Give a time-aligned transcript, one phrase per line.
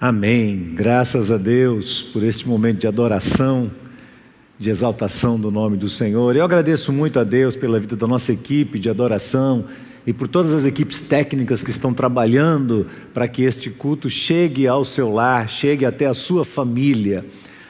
[0.00, 0.68] Amém.
[0.72, 3.70] Graças a Deus por este momento de adoração,
[4.58, 6.34] de exaltação do nome do Senhor.
[6.34, 9.66] Eu agradeço muito a Deus pela vida da nossa equipe de adoração
[10.06, 14.86] e por todas as equipes técnicas que estão trabalhando para que este culto chegue ao
[14.86, 17.26] seu lar, chegue até a sua família.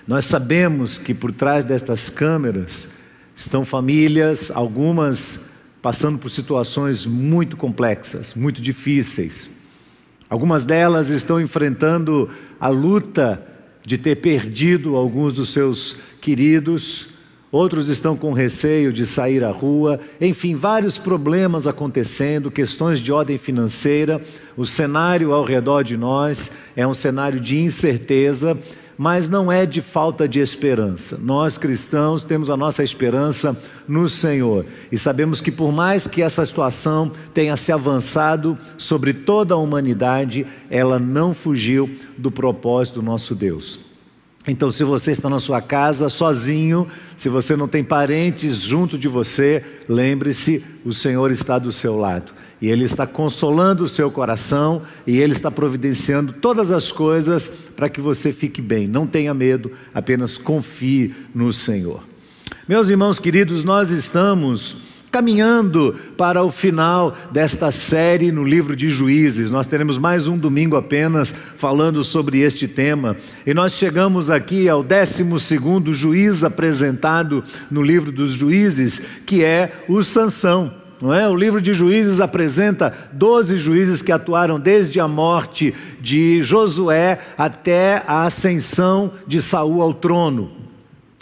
[0.06, 2.88] Nós sabemos que por trás destas câmeras
[3.34, 5.40] estão famílias, algumas
[5.82, 9.50] passando por situações muito complexas, muito difíceis
[10.30, 12.30] Algumas delas estão enfrentando
[12.60, 13.44] a luta
[13.84, 17.08] de ter perdido alguns dos seus queridos,
[17.50, 23.36] outros estão com receio de sair à rua, enfim, vários problemas acontecendo, questões de ordem
[23.36, 24.20] financeira.
[24.56, 28.56] O cenário ao redor de nós é um cenário de incerteza
[29.02, 31.16] mas não é de falta de esperança.
[31.18, 33.56] Nós cristãos temos a nossa esperança
[33.88, 39.54] no Senhor e sabemos que, por mais que essa situação tenha se avançado sobre toda
[39.54, 43.89] a humanidade, ela não fugiu do propósito do nosso Deus.
[44.50, 49.06] Então, se você está na sua casa sozinho, se você não tem parentes junto de
[49.06, 54.82] você, lembre-se: o Senhor está do seu lado e Ele está consolando o seu coração
[55.06, 58.88] e Ele está providenciando todas as coisas para que você fique bem.
[58.88, 62.02] Não tenha medo, apenas confie no Senhor.
[62.66, 64.76] Meus irmãos queridos, nós estamos
[65.10, 69.50] caminhando para o final desta série no livro de Juízes.
[69.50, 73.16] Nós teremos mais um domingo apenas falando sobre este tema.
[73.44, 75.24] E nós chegamos aqui ao 12
[75.92, 80.80] juiz apresentado no livro dos Juízes, que é o Sansão.
[81.00, 81.26] Não é?
[81.26, 88.02] O livro de Juízes apresenta 12 juízes que atuaram desde a morte de Josué até
[88.06, 90.59] a ascensão de Saul ao trono.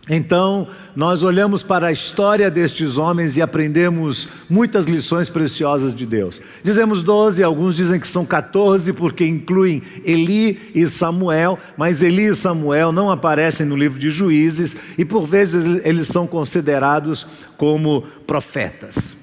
[0.08, 6.40] Então, nós olhamos para a história destes homens e aprendemos muitas lições preciosas de Deus.
[6.64, 12.34] Dizemos 12, alguns dizem que são 14, porque incluem Eli e Samuel, mas Eli e
[12.34, 17.26] Samuel não aparecem no livro de Juízes e por vezes eles são considerados
[17.58, 19.16] como profetas.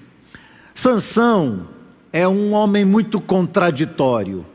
[0.74, 1.68] Sansão
[2.14, 4.46] é um homem muito contraditório.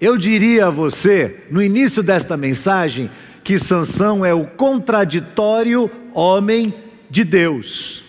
[0.00, 3.10] Eu diria a você, no início desta mensagem,
[3.48, 6.74] que Sansão é o contraditório homem
[7.08, 8.04] de Deus.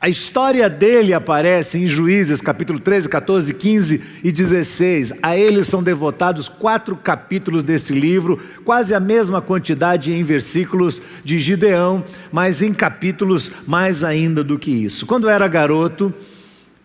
[0.00, 5.14] A história dele aparece em Juízes, capítulo 13, 14, 15 e 16.
[5.20, 11.40] A ele são devotados quatro capítulos desse livro, quase a mesma quantidade em versículos de
[11.40, 15.06] Gideão, mas em capítulos mais ainda do que isso.
[15.06, 16.14] Quando eu era garoto,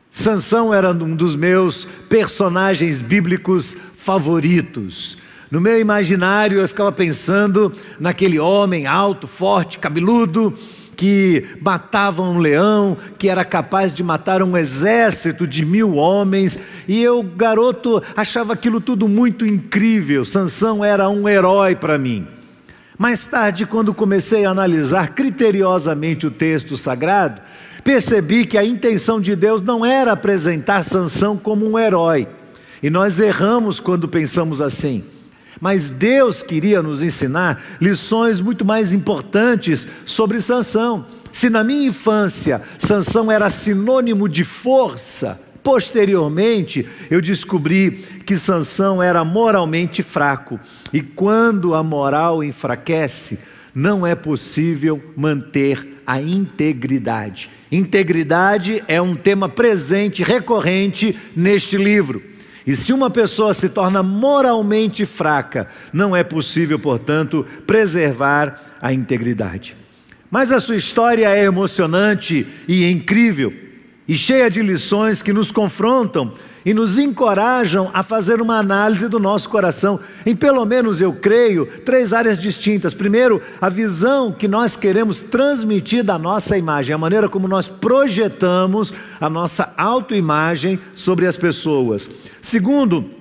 [0.09, 5.18] Sansão era um dos meus personagens bíblicos favoritos.
[5.51, 10.53] No meu imaginário eu ficava pensando naquele homem alto, forte, cabeludo,
[10.95, 17.01] que matava um leão, que era capaz de matar um exército de mil homens, e
[17.01, 20.23] eu, garoto, achava aquilo tudo muito incrível.
[20.23, 22.27] Sansão era um herói para mim.
[22.97, 27.41] Mais tarde, quando comecei a analisar criteriosamente o texto sagrado,
[27.81, 32.27] percebi que a intenção de Deus não era apresentar Sansão como um herói.
[32.83, 35.01] E nós erramos quando pensamos assim.
[35.59, 41.05] Mas Deus queria nos ensinar lições muito mais importantes sobre Sansão.
[41.31, 47.91] Se na minha infância Sansão era sinônimo de força, posteriormente eu descobri
[48.25, 50.59] que Sansão era moralmente fraco.
[50.91, 53.39] E quando a moral enfraquece,
[53.73, 57.51] não é possível manter a integridade.
[57.71, 62.23] Integridade é um tema presente, recorrente neste livro.
[62.69, 69.75] E se uma pessoa se torna moralmente fraca, não é possível, portanto, preservar a integridade.
[70.29, 73.51] Mas a sua história é emocionante e incrível,
[74.09, 76.33] e cheia de lições que nos confrontam
[76.65, 81.67] e nos encorajam a fazer uma análise do nosso coração, em pelo menos eu creio,
[81.85, 82.91] três áreas distintas.
[82.91, 88.91] Primeiro, a visão que nós queremos transmitir da nossa imagem, a maneira como nós projetamos
[89.21, 92.09] a nossa autoimagem sobre as pessoas.
[92.41, 93.11] Segundo,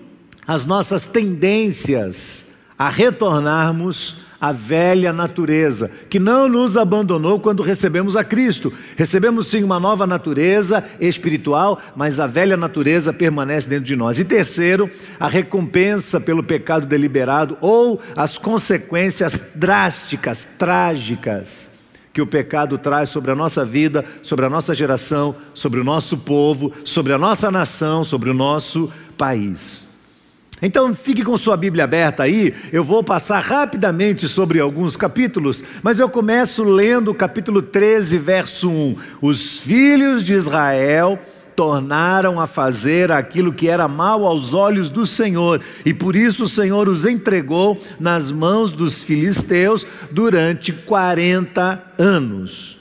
[0.47, 2.47] as nossas tendências
[2.78, 8.73] a retornarmos a velha natureza, que não nos abandonou quando recebemos a Cristo.
[8.96, 14.19] Recebemos sim uma nova natureza espiritual, mas a velha natureza permanece dentro de nós.
[14.19, 21.69] E terceiro, a recompensa pelo pecado deliberado ou as consequências drásticas, trágicas
[22.12, 26.17] que o pecado traz sobre a nossa vida, sobre a nossa geração, sobre o nosso
[26.17, 29.88] povo, sobre a nossa nação, sobre o nosso país.
[30.60, 36.00] Então fique com sua Bíblia aberta aí, eu vou passar rapidamente sobre alguns capítulos, mas
[36.00, 38.96] eu começo lendo o capítulo 13, verso 1.
[39.22, 41.19] Os filhos de Israel
[41.55, 46.49] tornaram a fazer aquilo que era mal aos olhos do Senhor, e por isso o
[46.49, 52.78] Senhor os entregou nas mãos dos filisteus durante 40 anos.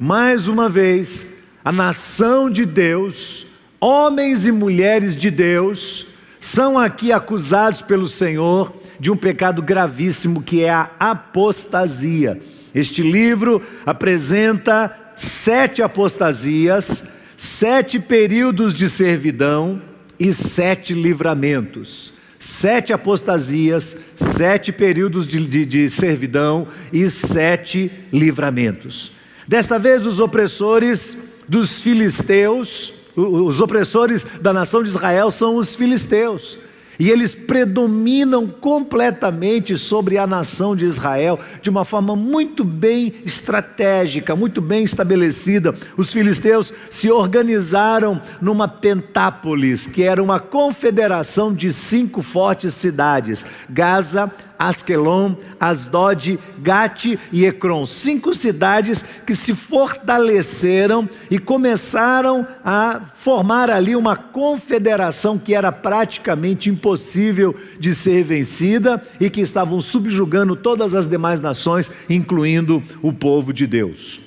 [0.00, 1.26] Mais uma vez,
[1.64, 3.46] a nação de Deus,
[3.80, 6.06] homens e mulheres de Deus,
[6.46, 12.40] são aqui acusados pelo Senhor de um pecado gravíssimo que é a apostasia.
[12.72, 17.02] Este livro apresenta sete apostasias,
[17.36, 19.82] sete períodos de servidão
[20.20, 22.14] e sete livramentos.
[22.38, 29.10] Sete apostasias, sete períodos de, de, de servidão e sete livramentos.
[29.48, 36.58] Desta vez, os opressores dos filisteus, os opressores da nação de Israel são os filisteus.
[36.98, 44.34] E eles predominam completamente sobre a nação de Israel de uma forma muito bem estratégica,
[44.34, 45.74] muito bem estabelecida.
[45.96, 54.32] Os filisteus se organizaram numa pentápolis, que era uma confederação de cinco fortes cidades: Gaza,
[54.58, 57.86] Askelon, Asdod, Gate e Ecrom.
[57.86, 66.70] Cinco cidades que se fortaleceram e começaram a formar ali uma confederação que era praticamente
[66.70, 73.52] impossível de ser vencida e que estavam subjugando todas as demais nações, incluindo o povo
[73.52, 74.20] de Deus.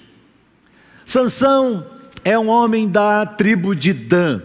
[1.06, 1.86] Sansão
[2.24, 4.42] é um homem da tribo de Dan.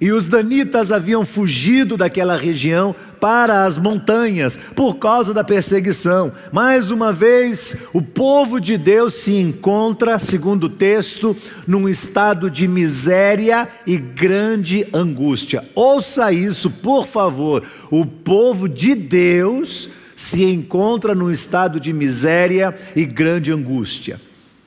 [0.00, 6.32] E os danitas haviam fugido daquela região para as montanhas por causa da perseguição.
[6.50, 11.36] Mais uma vez, o povo de Deus se encontra, segundo o texto,
[11.66, 15.68] num estado de miséria e grande angústia.
[15.74, 17.62] Ouça isso, por favor.
[17.90, 24.18] O povo de Deus se encontra num estado de miséria e grande angústia.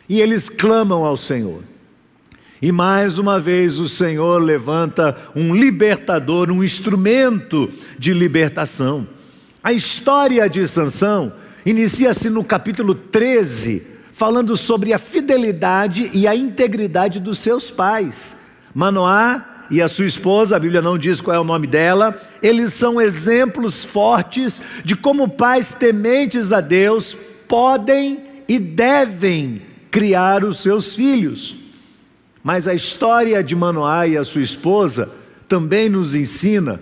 [0.08, 1.73] E eles clamam ao Senhor.
[2.64, 7.70] E mais uma vez o Senhor levanta um libertador, um instrumento
[8.00, 9.06] de libertação.
[9.62, 11.34] A história de Sansão
[11.66, 18.34] inicia-se no capítulo 13, falando sobre a fidelidade e a integridade dos seus pais.
[18.74, 22.72] Manoá e a sua esposa, a Bíblia não diz qual é o nome dela, eles
[22.72, 27.14] são exemplos fortes de como pais tementes a Deus
[27.46, 31.62] podem e devem criar os seus filhos.
[32.44, 35.10] Mas a história de Manoá e a sua esposa
[35.48, 36.82] também nos ensina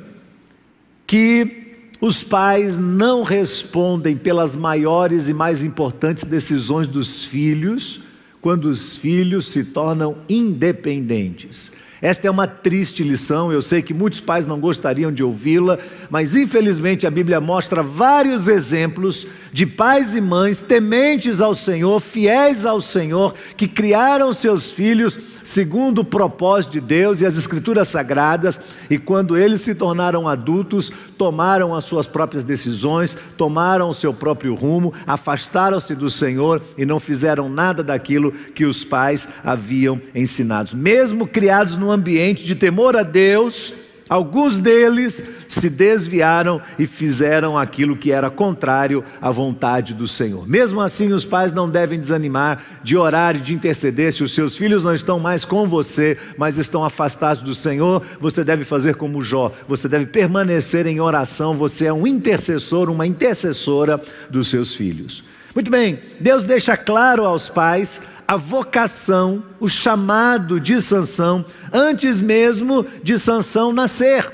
[1.05, 1.61] que
[2.01, 8.01] os pais não respondem pelas maiores e mais importantes decisões dos filhos
[8.41, 11.71] quando os filhos se tornam independentes.
[12.01, 15.77] Esta é uma triste lição, eu sei que muitos pais não gostariam de ouvi-la,
[16.09, 22.65] mas infelizmente a Bíblia mostra vários exemplos de pais e mães tementes ao Senhor, fiéis
[22.65, 28.59] ao Senhor, que criaram seus filhos segundo o propósito de Deus e as Escrituras Sagradas,
[28.89, 34.55] e quando eles se tornaram adultos, tomaram as suas próprias decisões, tomaram o seu próprio
[34.55, 40.75] rumo, afastaram-se do Senhor e não fizeram nada daquilo que os pais haviam ensinado.
[40.75, 43.73] Mesmo criados num ambiente de temor a Deus,
[44.11, 50.45] Alguns deles se desviaram e fizeram aquilo que era contrário à vontade do Senhor.
[50.45, 54.11] Mesmo assim, os pais não devem desanimar de orar e de interceder.
[54.11, 58.43] Se os seus filhos não estão mais com você, mas estão afastados do Senhor, você
[58.43, 59.53] deve fazer como Jó.
[59.65, 61.55] Você deve permanecer em oração.
[61.55, 63.97] Você é um intercessor, uma intercessora
[64.29, 65.23] dos seus filhos.
[65.55, 72.85] Muito bem, Deus deixa claro aos pais a vocação, o chamado de Sansão, antes mesmo
[73.03, 74.31] de Sansão nascer.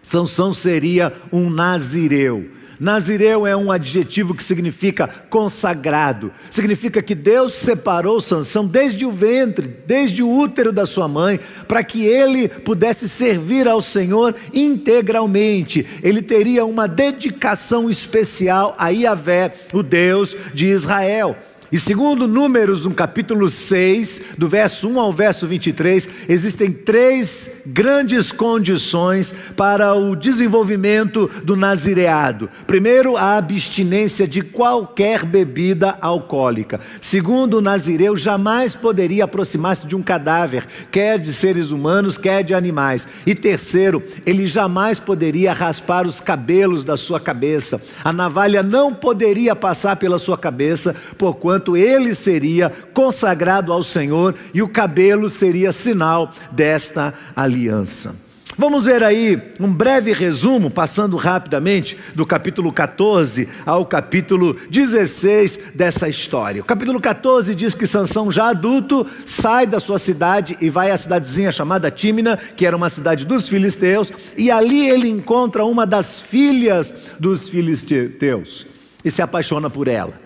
[0.00, 2.48] Sansão seria um nazireu.
[2.78, 6.32] Nazireu é um adjetivo que significa consagrado.
[6.48, 11.82] Significa que Deus separou Sansão desde o ventre, desde o útero da sua mãe, para
[11.82, 15.84] que ele pudesse servir ao Senhor integralmente.
[16.04, 21.36] Ele teria uma dedicação especial a Yahvé, o Deus de Israel.
[21.74, 28.30] E segundo Números, no capítulo 6, do verso 1 ao verso 23, existem três grandes
[28.30, 32.48] condições para o desenvolvimento do nazireado.
[32.64, 36.80] Primeiro, a abstinência de qualquer bebida alcoólica.
[37.00, 42.54] Segundo, o nazireu jamais poderia aproximar-se de um cadáver, quer de seres humanos, quer de
[42.54, 43.08] animais.
[43.26, 47.82] E terceiro, ele jamais poderia raspar os cabelos da sua cabeça.
[48.04, 54.34] A navalha não poderia passar pela sua cabeça, porquanto portanto, ele seria consagrado ao Senhor
[54.52, 58.14] e o cabelo seria sinal desta aliança.
[58.56, 66.08] Vamos ver aí um breve resumo, passando rapidamente, do capítulo 14 ao capítulo 16 dessa
[66.08, 66.62] história.
[66.62, 70.96] O capítulo 14 diz que Sansão, já adulto, sai da sua cidade e vai à
[70.96, 76.20] cidadezinha chamada Tímina, que era uma cidade dos filisteus, e ali ele encontra uma das
[76.20, 78.68] filhas dos filisteus
[79.04, 80.23] e se apaixona por ela.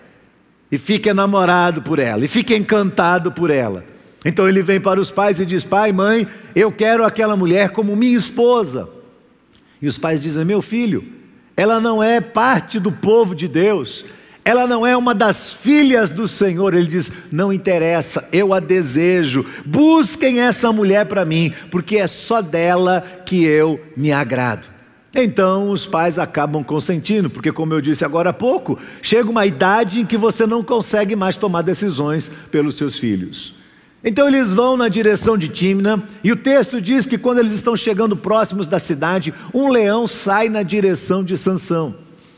[0.71, 3.83] E fica enamorado por ela, e fica encantado por ela.
[4.23, 7.95] Então ele vem para os pais e diz: Pai, mãe, eu quero aquela mulher como
[7.95, 8.89] minha esposa.
[9.81, 11.03] E os pais dizem: Meu filho,
[11.55, 14.05] ela não é parte do povo de Deus,
[14.43, 16.73] ela não é uma das filhas do Senhor.
[16.73, 19.45] Ele diz: Não interessa, eu a desejo.
[19.65, 24.78] Busquem essa mulher para mim, porque é só dela que eu me agrado.
[25.21, 29.99] Então os pais acabam consentindo, porque, como eu disse agora há pouco, chega uma idade
[29.99, 33.53] em que você não consegue mais tomar decisões pelos seus filhos.
[34.03, 37.75] Então eles vão na direção de Timna, e o texto diz que quando eles estão
[37.75, 41.95] chegando próximos da cidade, um leão sai na direção de Sansão.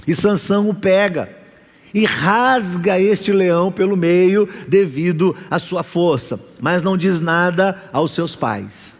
[0.07, 1.29] E Sansão o pega
[1.93, 8.11] e rasga este leão pelo meio devido à sua força, mas não diz nada aos
[8.11, 8.95] seus pais.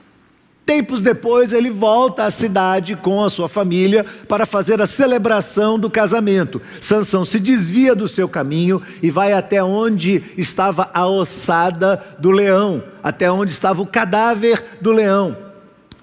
[0.66, 5.90] Tempos depois, ele volta à cidade com a sua família para fazer a celebração do
[5.90, 6.62] casamento.
[6.80, 12.84] Sansão se desvia do seu caminho e vai até onde estava a ossada do leão,
[13.04, 15.51] até onde estava o cadáver do leão.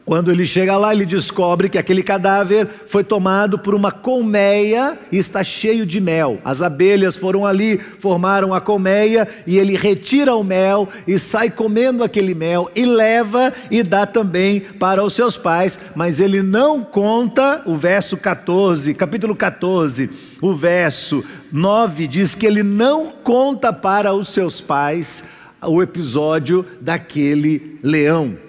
[0.08, 5.18] Quando ele chega lá, ele descobre que aquele cadáver foi tomado por uma colmeia e
[5.18, 6.40] está cheio de mel.
[6.42, 12.02] As abelhas foram ali, formaram a colmeia e ele retira o mel e sai comendo
[12.02, 17.60] aquele mel e leva e dá também para os seus pais, mas ele não conta
[17.66, 20.08] o verso 14, capítulo 14,
[20.40, 21.22] o verso
[21.52, 25.22] 9 diz que ele não conta para os seus pais
[25.60, 28.47] o episódio daquele leão.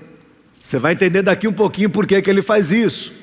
[0.62, 3.13] Você vai entender daqui um pouquinho por que, que ele faz isso.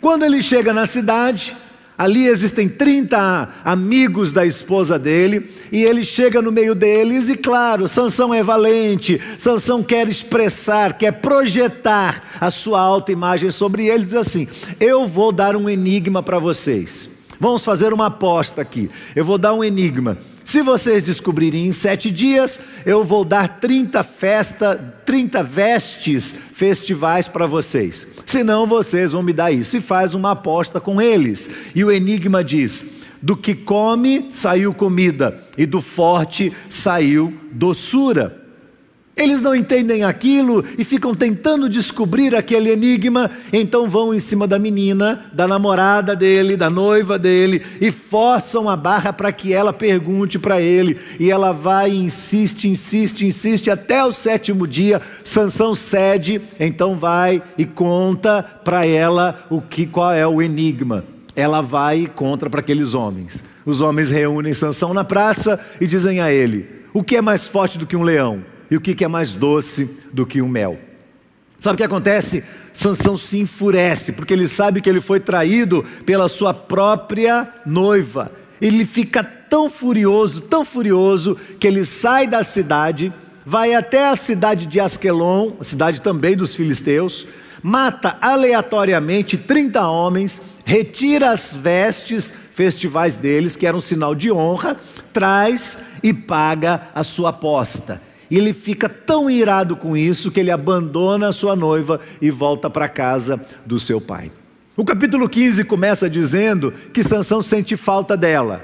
[0.00, 1.56] Quando ele chega na cidade,
[1.98, 7.88] ali existem 30 amigos da esposa dele, e ele chega no meio deles, e claro,
[7.88, 14.46] Sansão é valente, Sansão quer expressar, quer projetar a sua autoimagem sobre eles, diz assim:
[14.78, 17.08] Eu vou dar um enigma para vocês.
[17.38, 18.90] Vamos fazer uma aposta aqui.
[19.14, 20.18] Eu vou dar um enigma.
[20.46, 27.48] Se vocês descobrirem em sete dias, eu vou dar 30 festas, 30 vestes festivais para
[27.48, 28.06] vocês.
[28.24, 29.76] Senão vocês vão me dar isso.
[29.76, 31.50] E faz uma aposta com eles.
[31.74, 32.84] E o enigma diz:
[33.20, 38.45] do que come saiu comida, e do forte saiu doçura.
[39.16, 44.58] Eles não entendem aquilo e ficam tentando descobrir aquele enigma, então vão em cima da
[44.58, 50.38] menina, da namorada dele, da noiva dele, e forçam a barra para que ela pergunte
[50.38, 50.98] para ele.
[51.18, 57.64] E ela vai, insiste, insiste, insiste, até o sétimo dia, Sansão cede, então vai e
[57.64, 61.04] conta para ela o que qual é o enigma.
[61.34, 63.42] Ela vai e conta para aqueles homens.
[63.64, 67.78] Os homens reúnem Sansão na praça e dizem a ele: O que é mais forte
[67.78, 68.55] do que um leão?
[68.70, 70.78] E o que é mais doce do que o mel?
[71.58, 72.44] Sabe o que acontece?
[72.72, 78.30] Sansão se enfurece, porque ele sabe que ele foi traído pela sua própria noiva.
[78.60, 83.12] Ele fica tão furioso, tão furioso, que ele sai da cidade,
[83.44, 87.26] vai até a cidade de Asquelon, cidade também dos filisteus,
[87.62, 94.76] mata aleatoriamente 30 homens, retira as vestes festivais deles, que eram um sinal de honra,
[95.12, 98.00] traz e paga a sua aposta.
[98.30, 102.68] E ele fica tão irado com isso que ele abandona a sua noiva e volta
[102.68, 104.30] para casa do seu pai.
[104.76, 108.62] O capítulo 15 começa dizendo que Sansão sente falta dela.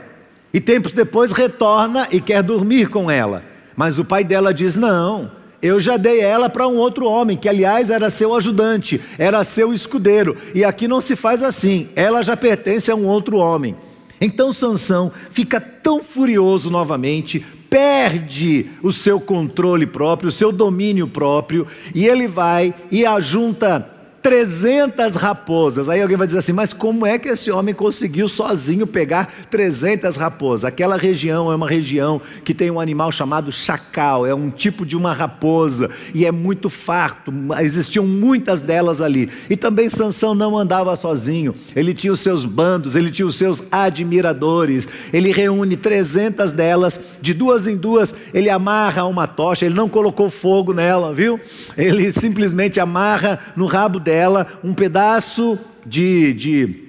[0.52, 3.42] E tempos depois retorna e quer dormir com ela.
[3.74, 5.30] Mas o pai dela diz: "Não,
[5.62, 9.72] eu já dei ela para um outro homem, que aliás era seu ajudante, era seu
[9.72, 11.88] escudeiro, e aqui não se faz assim.
[11.96, 13.74] Ela já pertence a um outro homem."
[14.20, 21.66] Então Sansão fica tão furioso novamente, perde o seu controle próprio, o seu domínio próprio,
[21.94, 23.88] e ele vai e ajunta
[24.22, 25.88] 300 raposas.
[25.88, 30.16] Aí alguém vai dizer assim: mas como é que esse homem conseguiu sozinho pegar 300
[30.16, 30.64] raposas?
[30.64, 34.96] Aquela região é uma região que tem um animal chamado chacal, é um tipo de
[34.96, 37.32] uma raposa e é muito farto.
[37.60, 39.28] Existiam muitas delas ali.
[39.50, 41.54] E também Sansão não andava sozinho.
[41.74, 44.86] Ele tinha os seus bandos, ele tinha os seus admiradores.
[45.12, 50.30] Ele reúne 300 delas, de duas em duas, ele amarra uma tocha, ele não colocou
[50.30, 51.40] fogo nela, viu?
[51.76, 56.84] Ele simplesmente amarra no rabo dela dela um pedaço de, de,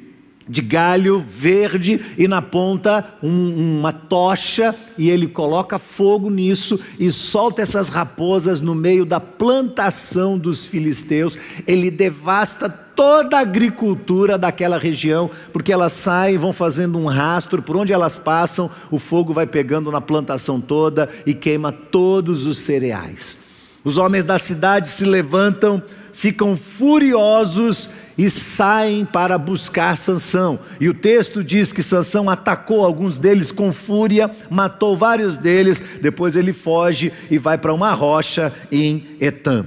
[0.46, 7.10] de galho verde e na ponta um, uma tocha, e ele coloca fogo nisso e
[7.10, 11.38] solta essas raposas no meio da plantação dos filisteus.
[11.66, 17.78] Ele devasta toda a agricultura daquela região, porque elas saem, vão fazendo um rastro, por
[17.78, 23.42] onde elas passam, o fogo vai pegando na plantação toda e queima todos os cereais.
[23.84, 25.82] Os homens da cidade se levantam,
[26.14, 30.60] ficam furiosos e saem para buscar Sansão.
[30.80, 36.36] E o texto diz que Sansão atacou alguns deles com fúria, matou vários deles, depois
[36.36, 39.66] ele foge e vai para uma rocha em Etam.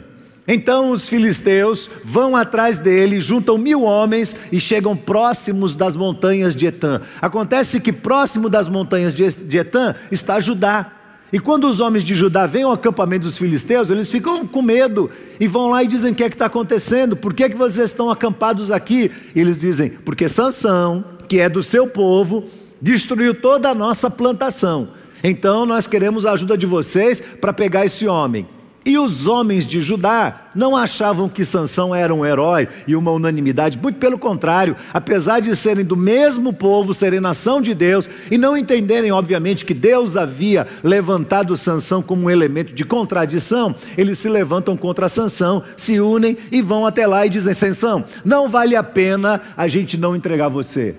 [0.48, 6.66] Então os filisteus vão atrás dele, juntam mil homens e chegam próximos das montanhas de
[6.66, 7.00] Etã.
[7.20, 10.92] Acontece que próximo das montanhas de Etã está Judá.
[11.32, 15.10] E quando os homens de Judá vêm ao acampamento dos filisteus, eles ficam com medo
[15.40, 17.16] e vão lá e dizem: O que é que está acontecendo?
[17.16, 19.10] Por que, é que vocês estão acampados aqui?
[19.34, 22.44] E eles dizem: Porque Sansão, que é do seu povo,
[22.80, 24.90] destruiu toda a nossa plantação.
[25.22, 28.46] Então nós queremos a ajuda de vocês para pegar esse homem.
[28.86, 33.76] E os homens de Judá não achavam que Sansão era um herói e uma unanimidade,
[33.76, 38.56] muito pelo contrário, apesar de serem do mesmo povo, serem nação de Deus e não
[38.56, 44.76] entenderem obviamente que Deus havia levantado Sansão como um elemento de contradição, eles se levantam
[44.76, 49.40] contra Sansão, se unem e vão até lá e dizem: "Sansão, não vale a pena
[49.56, 50.94] a gente não entregar você".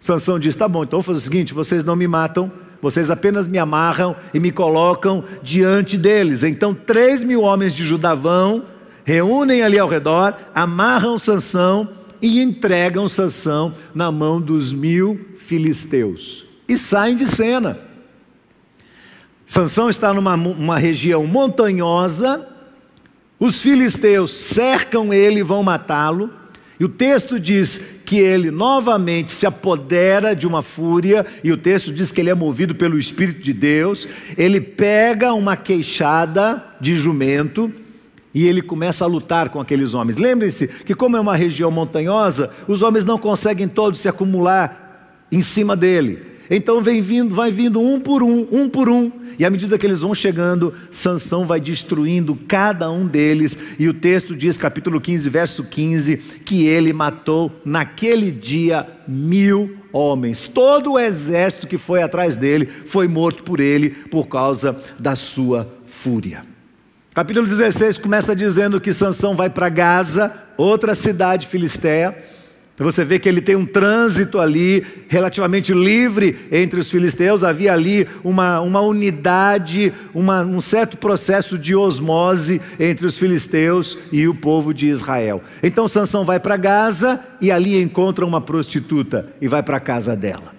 [0.00, 2.50] Sansão diz: "Tá bom, então vou fazer o seguinte, vocês não me matam,
[2.86, 6.44] vocês apenas me amarram e me colocam diante deles.
[6.44, 8.64] Então, três mil homens de Judá vão,
[9.04, 11.88] reúnem ali ao redor, amarram Sansão
[12.22, 16.46] e entregam Sansão na mão dos mil filisteus.
[16.68, 17.76] E saem de cena.
[19.44, 22.46] Sansão está numa região montanhosa,
[23.38, 26.30] os filisteus cercam ele e vão matá-lo.
[26.78, 31.92] E o texto diz que ele novamente se apodera de uma fúria, e o texto
[31.92, 34.06] diz que ele é movido pelo Espírito de Deus.
[34.36, 37.72] Ele pega uma queixada de jumento
[38.34, 40.18] e ele começa a lutar com aqueles homens.
[40.18, 45.40] Lembrem-se que, como é uma região montanhosa, os homens não conseguem todos se acumular em
[45.40, 46.35] cima dele.
[46.50, 49.84] Então vem vindo, vai vindo um por um, um por um, e à medida que
[49.84, 55.28] eles vão chegando, Sansão vai destruindo cada um deles, e o texto diz, capítulo 15,
[55.28, 60.42] verso 15, que ele matou naquele dia mil homens.
[60.42, 65.70] Todo o exército que foi atrás dele foi morto por ele por causa da sua
[65.84, 66.44] fúria.
[67.14, 72.16] Capítulo 16 começa dizendo que Sansão vai para Gaza, outra cidade filisteia
[72.84, 78.06] você vê que ele tem um trânsito ali relativamente livre entre os filisteus, havia ali
[78.22, 84.74] uma, uma unidade, uma, um certo processo de osmose entre os filisteus e o povo
[84.74, 85.42] de Israel.
[85.62, 90.14] Então Sansão vai para Gaza e ali encontra uma prostituta e vai para a casa
[90.14, 90.54] dela.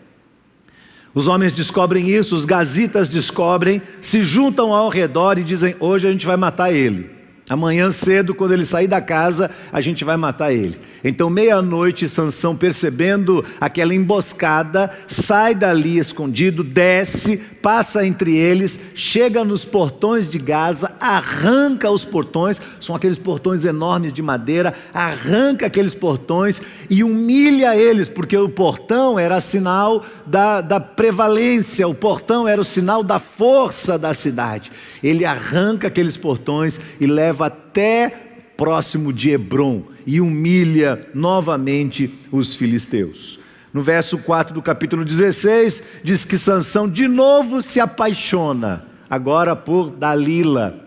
[1.14, 6.12] Os homens descobrem isso, os gazitas descobrem, se juntam ao redor e dizem: hoje a
[6.12, 7.17] gente vai matar ele.
[7.50, 10.78] Amanhã cedo, quando ele sair da casa, a gente vai matar ele.
[11.02, 19.64] Então, meia-noite, Sansão, percebendo aquela emboscada, sai dali escondido, desce, passa entre eles, chega nos
[19.64, 26.62] portões de Gaza, arranca os portões, são aqueles portões enormes de madeira, arranca aqueles portões
[26.90, 32.66] e humilha eles, porque o portão era sinal da, da prevalência, o portão era o
[32.66, 34.70] sinal da força da cidade.
[35.02, 38.10] Ele arranca aqueles portões e leva leva até
[38.58, 43.40] próximo de Hebron e humilha novamente os filisteus.
[43.72, 49.92] No verso 4 do capítulo 16, diz que Sansão de novo se apaixona, agora por
[49.92, 50.84] Dalila.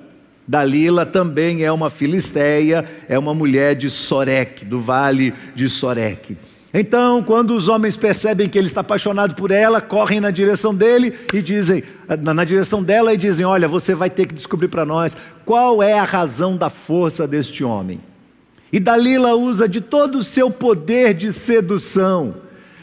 [0.48, 6.36] Dalila também é uma filisteia, é uma mulher de Sorek, do vale de Sorek.
[6.72, 11.14] Então, quando os homens percebem que ele está apaixonado por ela, correm na direção dele
[11.33, 11.83] e dizem,
[12.20, 15.98] na direção dela e dizem: Olha, você vai ter que descobrir para nós qual é
[15.98, 18.00] a razão da força deste homem.
[18.72, 22.37] E Dalila usa de todo o seu poder de sedução,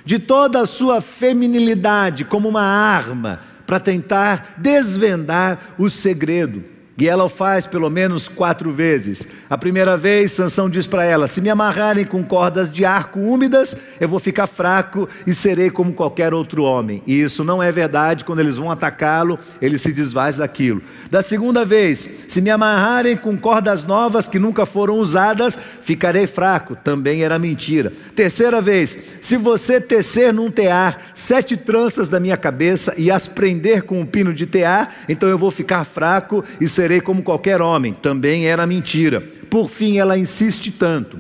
[0.04, 6.77] de toda a sua feminilidade como uma arma para tentar desvendar o segredo.
[7.00, 9.28] E ela o faz pelo menos quatro vezes.
[9.48, 13.76] A primeira vez, Sansão diz para ela: Se me amarrarem com cordas de arco úmidas,
[14.00, 17.04] eu vou ficar fraco e serei como qualquer outro homem.
[17.06, 18.26] E isso não é verdade.
[18.26, 20.82] Quando eles vão atacá-lo, ele se desfaz daquilo.
[21.12, 26.76] Da segunda vez, se me amarrarem com cordas novas que nunca foram usadas, ficarei fraco.
[26.76, 27.94] Também era mentira.
[28.16, 33.84] Terceira vez, se você tecer num tear sete tranças da minha cabeça e as prender
[33.84, 37.62] com um pino de tear, então eu vou ficar fraco e serei serei como qualquer
[37.62, 39.20] homem, também era mentira.
[39.50, 41.20] Por fim, ela insiste tanto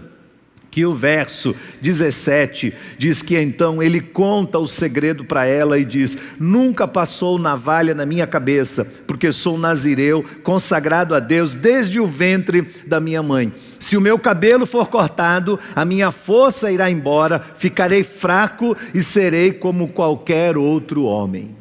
[0.71, 6.17] que o verso 17 diz que então ele conta o segredo para ela e diz:
[6.39, 12.62] Nunca passou navalha na minha cabeça, porque sou nazireu, consagrado a Deus desde o ventre
[12.86, 13.51] da minha mãe.
[13.77, 19.51] Se o meu cabelo for cortado, a minha força irá embora, ficarei fraco e serei
[19.51, 21.58] como qualquer outro homem.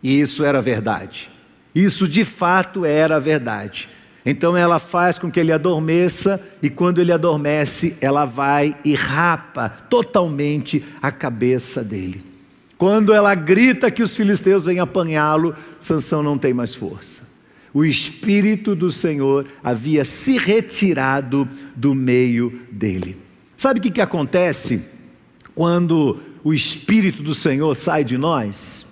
[0.00, 1.39] E isso era verdade.
[1.74, 3.88] Isso de fato era verdade.
[4.24, 9.68] Então ela faz com que ele adormeça, e quando ele adormece, ela vai e rapa
[9.88, 12.24] totalmente a cabeça dele.
[12.76, 17.22] Quando ela grita que os filisteus vêm apanhá-lo, Sansão não tem mais força.
[17.72, 23.16] O espírito do Senhor havia se retirado do meio dele.
[23.56, 24.82] Sabe o que, que acontece
[25.54, 28.86] quando o espírito do Senhor sai de nós?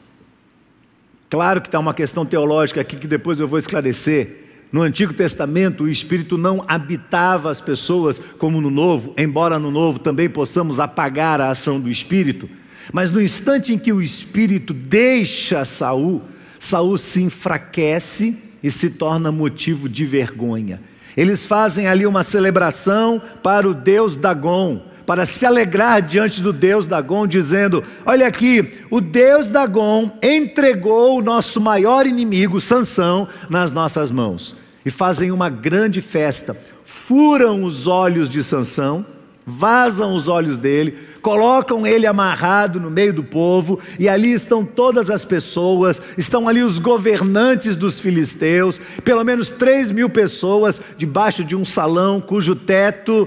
[1.30, 4.46] Claro que está uma questão teológica aqui que depois eu vou esclarecer.
[4.72, 9.98] No Antigo Testamento, o Espírito não habitava as pessoas como no Novo, embora no Novo
[9.98, 12.48] também possamos apagar a ação do Espírito.
[12.92, 16.22] Mas no instante em que o Espírito deixa Saul,
[16.58, 20.80] Saul se enfraquece e se torna motivo de vergonha.
[21.16, 26.84] Eles fazem ali uma celebração para o deus Dagon, para se alegrar diante do Deus
[26.84, 34.10] Dagon, dizendo: Olha aqui, o Deus Dagon entregou o nosso maior inimigo, Sansão, nas nossas
[34.10, 34.54] mãos.
[34.84, 39.06] E fazem uma grande festa, furam os olhos de Sansão,
[39.46, 45.10] vazam os olhos dele, colocam ele amarrado no meio do povo, e ali estão todas
[45.10, 51.56] as pessoas, estão ali os governantes dos filisteus, pelo menos três mil pessoas debaixo de
[51.56, 53.26] um salão cujo teto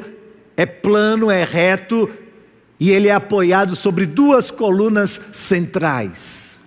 [0.55, 2.09] é plano, é reto
[2.79, 6.59] e ele é apoiado sobre duas colunas centrais.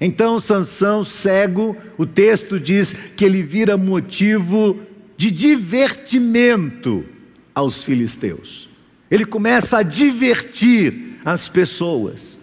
[0.00, 4.80] Então Sansão, cego, o texto diz que ele vira motivo
[5.16, 7.04] de divertimento
[7.54, 8.68] aos filisteus.
[9.10, 12.38] Ele começa a divertir as pessoas.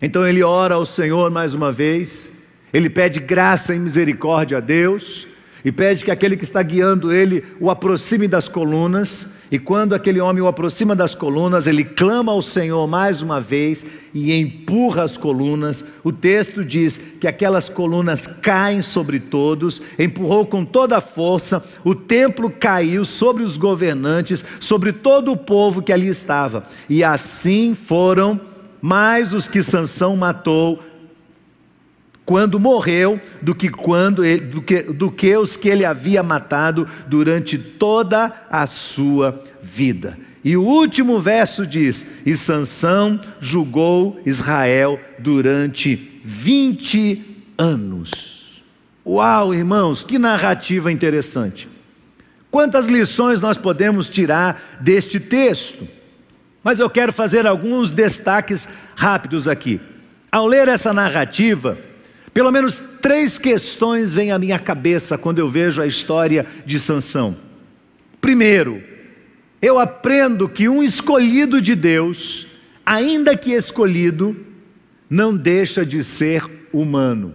[0.00, 2.28] Então ele ora ao Senhor mais uma vez,
[2.72, 5.26] ele pede graça e misericórdia a Deus,
[5.64, 9.26] e pede que aquele que está guiando ele o aproxime das colunas.
[9.50, 13.86] E quando aquele homem o aproxima das colunas, ele clama ao Senhor mais uma vez
[14.12, 15.84] e empurra as colunas.
[16.02, 21.94] O texto diz que aquelas colunas caem sobre todos, empurrou com toda a força, o
[21.94, 26.64] templo caiu sobre os governantes, sobre todo o povo que ali estava.
[26.88, 28.40] E assim foram
[28.80, 30.80] mais os que Sansão matou
[32.26, 36.86] quando morreu do que, quando ele, do, que, do que os que ele havia matado
[37.06, 40.18] durante toda a sua vida.
[40.44, 48.62] E o último verso diz: E Sansão julgou Israel durante 20 anos.
[49.06, 51.68] Uau, irmãos, que narrativa interessante.
[52.50, 55.86] Quantas lições nós podemos tirar deste texto?
[56.62, 59.80] Mas eu quero fazer alguns destaques rápidos aqui.
[60.32, 61.78] Ao ler essa narrativa,
[62.36, 67.34] pelo menos três questões vêm à minha cabeça quando eu vejo a história de Sansão.
[68.20, 68.82] Primeiro,
[69.62, 72.46] eu aprendo que um escolhido de Deus,
[72.84, 74.36] ainda que escolhido,
[75.08, 76.44] não deixa de ser
[76.74, 77.32] humano.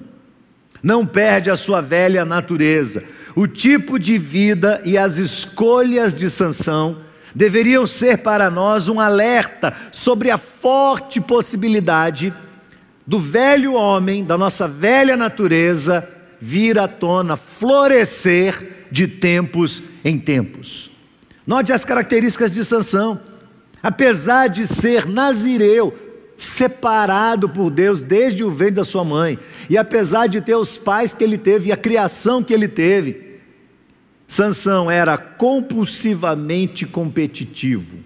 [0.84, 3.04] Não perde a sua velha natureza.
[3.36, 7.02] O tipo de vida e as escolhas de Sansão
[7.34, 12.51] deveriam ser para nós um alerta sobre a forte possibilidade de
[13.12, 16.08] do velho homem, da nossa velha natureza,
[16.40, 20.90] vir à tona, florescer de tempos em tempos.
[21.46, 23.20] Note as características de Sansão.
[23.84, 25.94] Apesar de ser nazireu,
[26.38, 29.38] separado por Deus desde o ventre da sua mãe,
[29.70, 33.42] e apesar de ter os pais que ele teve e a criação que ele teve,
[34.26, 37.98] Sansão era compulsivamente competitivo.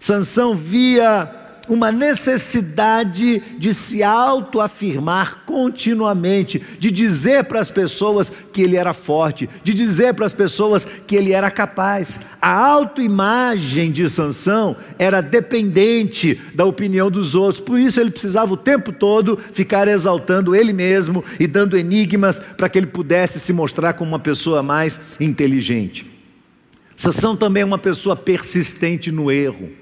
[0.00, 8.76] Sansão via uma necessidade de se autoafirmar continuamente, de dizer para as pessoas que ele
[8.76, 12.18] era forte, de dizer para as pessoas que ele era capaz.
[12.40, 18.56] A autoimagem de Sansão era dependente da opinião dos outros, por isso ele precisava o
[18.56, 23.92] tempo todo ficar exaltando ele mesmo e dando enigmas para que ele pudesse se mostrar
[23.94, 26.10] como uma pessoa mais inteligente.
[26.96, 29.81] Sansão também é uma pessoa persistente no erro.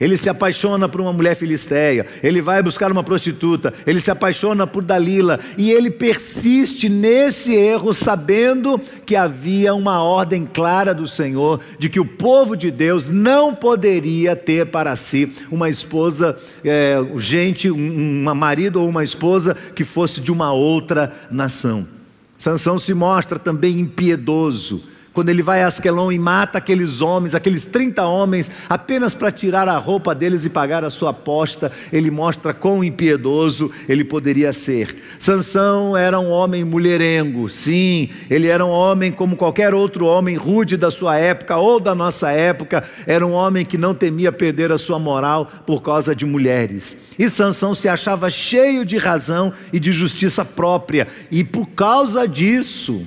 [0.00, 4.66] Ele se apaixona por uma mulher filisteia, ele vai buscar uma prostituta, ele se apaixona
[4.66, 11.60] por Dalila e ele persiste nesse erro, sabendo que havia uma ordem clara do Senhor
[11.78, 17.70] de que o povo de Deus não poderia ter para si uma esposa, é, gente,
[17.70, 21.86] um, um marido ou uma esposa que fosse de uma outra nação.
[22.36, 24.84] Sansão se mostra também impiedoso
[25.18, 29.66] quando ele vai a Asquelon e mata aqueles homens, aqueles 30 homens, apenas para tirar
[29.66, 34.94] a roupa deles e pagar a sua aposta, ele mostra quão impiedoso ele poderia ser.
[35.18, 40.76] Sansão era um homem mulherengo, sim, ele era um homem como qualquer outro homem rude
[40.76, 44.78] da sua época ou da nossa época, era um homem que não temia perder a
[44.78, 46.96] sua moral por causa de mulheres.
[47.18, 53.04] E Sansão se achava cheio de razão e de justiça própria, e por causa disso,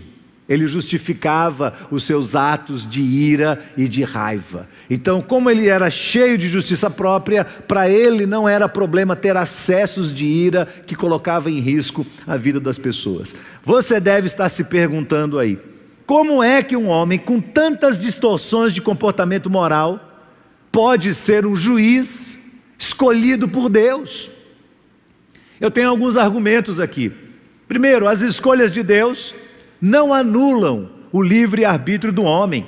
[0.49, 4.67] ele justificava os seus atos de ira e de raiva.
[4.89, 10.13] Então, como ele era cheio de justiça própria, para ele não era problema ter acessos
[10.13, 13.33] de ira que colocava em risco a vida das pessoas.
[13.63, 15.57] Você deve estar se perguntando aí:
[16.05, 20.27] como é que um homem com tantas distorções de comportamento moral
[20.69, 22.37] pode ser um juiz
[22.77, 24.29] escolhido por Deus?
[25.61, 27.11] Eu tenho alguns argumentos aqui.
[27.67, 29.33] Primeiro, as escolhas de Deus
[29.81, 32.65] não anulam o livre-arbítrio do homem.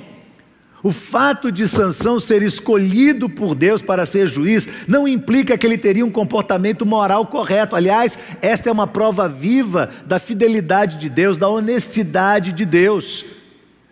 [0.82, 5.78] O fato de Sansão ser escolhido por Deus para ser juiz não implica que ele
[5.78, 7.74] teria um comportamento moral correto.
[7.74, 13.24] Aliás, esta é uma prova viva da fidelidade de Deus, da honestidade de Deus.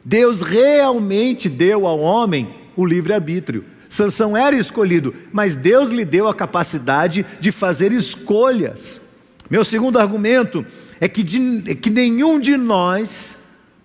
[0.05, 3.65] Deus realmente deu ao homem o livre-arbítrio.
[3.89, 9.01] Sansão era escolhido, mas Deus lhe deu a capacidade de fazer escolhas.
[9.49, 10.65] Meu segundo argumento
[11.03, 13.37] é que, de, é que nenhum de nós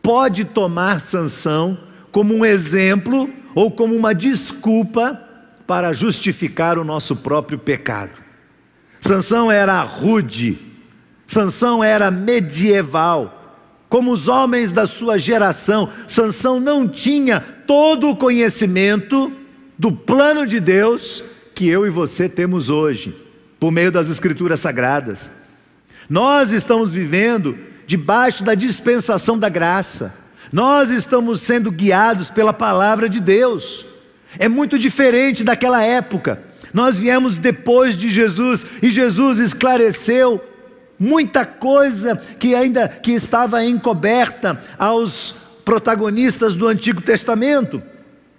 [0.03, 1.75] pode tomar Sansão
[2.11, 5.19] como um exemplo ou como uma desculpa
[5.65, 8.11] para justificar o nosso próprio pecado.
[8.99, 10.59] Sansão era rude,
[11.25, 13.57] Sansão era medieval,
[13.89, 19.31] como os homens da sua geração, Sansão não tinha todo o conhecimento
[19.75, 21.23] do plano de Deus
[21.55, 23.19] que eu e você temos hoje,
[23.59, 25.31] por meio das escrituras sagradas.
[26.09, 30.13] Nós estamos vivendo debaixo da dispensação da graça.
[30.51, 33.85] Nós estamos sendo guiados pela palavra de Deus.
[34.39, 36.41] É muito diferente daquela época.
[36.73, 40.41] Nós viemos depois de Jesus e Jesus esclareceu
[40.99, 47.81] muita coisa que ainda que estava encoberta aos protagonistas do Antigo Testamento.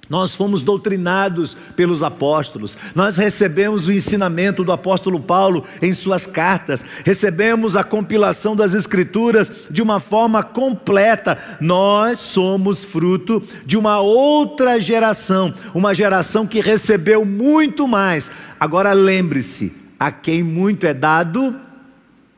[0.09, 6.83] Nós fomos doutrinados pelos apóstolos, nós recebemos o ensinamento do apóstolo Paulo em suas cartas,
[7.05, 11.37] recebemos a compilação das Escrituras de uma forma completa.
[11.61, 18.31] Nós somos fruto de uma outra geração, uma geração que recebeu muito mais.
[18.59, 21.55] Agora lembre-se: a quem muito é dado,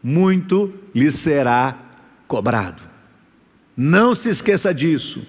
[0.03, 1.77] muito lhe será
[2.27, 2.83] cobrado.
[3.77, 5.25] Não se esqueça disso.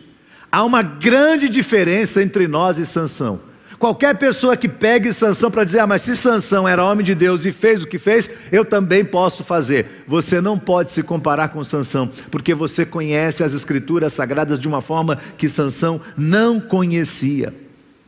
[0.51, 3.39] Há uma grande diferença entre nós e Sansão.
[3.79, 7.45] Qualquer pessoa que pegue Sansão para dizer, ah, mas se Sansão era homem de Deus
[7.45, 10.03] e fez o que fez, eu também posso fazer.
[10.05, 14.81] Você não pode se comparar com Sansão, porque você conhece as escrituras sagradas de uma
[14.81, 17.51] forma que Sansão não conhecia.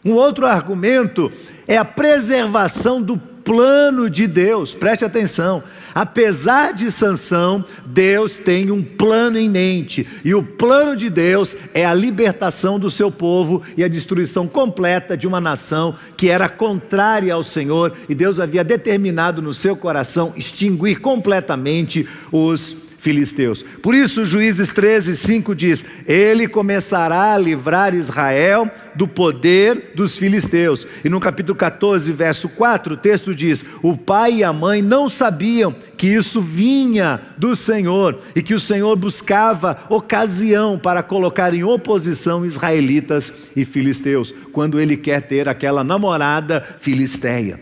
[0.06, 1.32] Um outro argumento
[1.68, 4.74] é a preservação do plano de Deus.
[4.74, 5.64] Preste atenção.
[5.94, 11.86] Apesar de Sansão, Deus tem um plano em mente, e o plano de Deus é
[11.86, 17.34] a libertação do seu povo e a destruição completa de uma nação que era contrária
[17.34, 23.64] ao Senhor, e Deus havia determinado no seu coração extinguir completamente os filisteus.
[23.82, 30.88] Por isso, Juízes 13, 5 diz: Ele começará a livrar Israel do poder dos filisteus.
[31.04, 35.10] E no capítulo 14, verso 4, o texto diz: O pai e a mãe não
[35.10, 41.64] sabiam que isso vinha do Senhor e que o Senhor buscava ocasião para colocar em
[41.64, 47.60] oposição israelitas e filisteus, quando ele quer ter aquela namorada filisteia.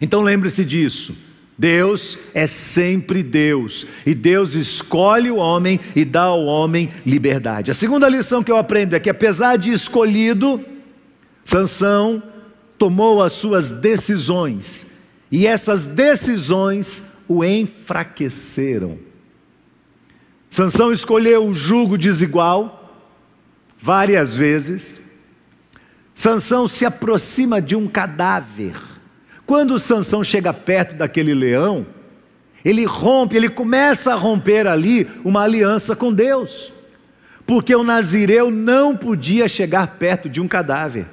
[0.00, 1.14] Então lembre-se disso.
[1.56, 7.70] Deus é sempre Deus, e Deus escolhe o homem e dá ao homem liberdade.
[7.70, 10.64] A segunda lição que eu aprendo é que apesar de escolhido,
[11.44, 12.22] Sansão
[12.76, 14.84] tomou as suas decisões,
[15.30, 18.98] e essas decisões o enfraqueceram.
[20.50, 23.00] Sansão escolheu um jugo desigual
[23.78, 25.00] várias vezes.
[26.14, 28.93] Sansão se aproxima de um cadáver
[29.46, 31.86] quando Sansão chega perto daquele leão,
[32.64, 36.72] ele rompe, ele começa a romper ali uma aliança com Deus.
[37.46, 41.06] Porque o nazireu não podia chegar perto de um cadáver.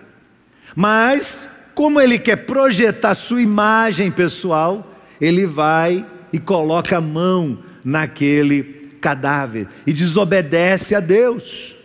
[0.74, 8.64] Mas, como ele quer projetar sua imagem pessoal, ele vai e coloca a mão naquele
[9.02, 11.76] cadáver e desobedece a Deus.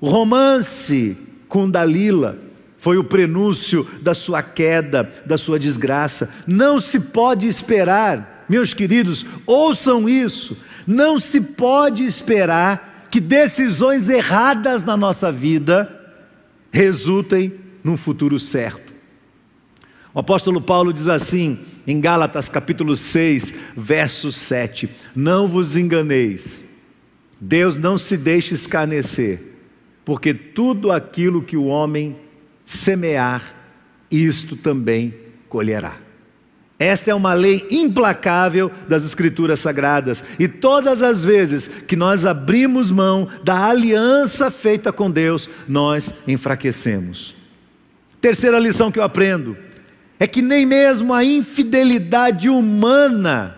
[0.00, 2.38] O romance com Dalila
[2.82, 6.28] foi o prenúncio da sua queda, da sua desgraça.
[6.48, 14.82] Não se pode esperar, meus queridos, ouçam isso, não se pode esperar que decisões erradas
[14.82, 15.96] na nossa vida
[16.72, 18.92] resultem num futuro certo.
[20.12, 26.64] O apóstolo Paulo diz assim, em Gálatas capítulo 6, verso 7: Não vos enganeis,
[27.40, 29.40] Deus não se deixe escarnecer,
[30.04, 32.16] porque tudo aquilo que o homem
[32.64, 33.54] semear,
[34.10, 35.14] isto também
[35.48, 35.96] colherá.
[36.78, 42.90] Esta é uma lei implacável das Escrituras Sagradas, e todas as vezes que nós abrimos
[42.90, 47.36] mão da aliança feita com Deus, nós enfraquecemos.
[48.20, 49.56] Terceira lição que eu aprendo
[50.18, 53.56] é que nem mesmo a infidelidade humana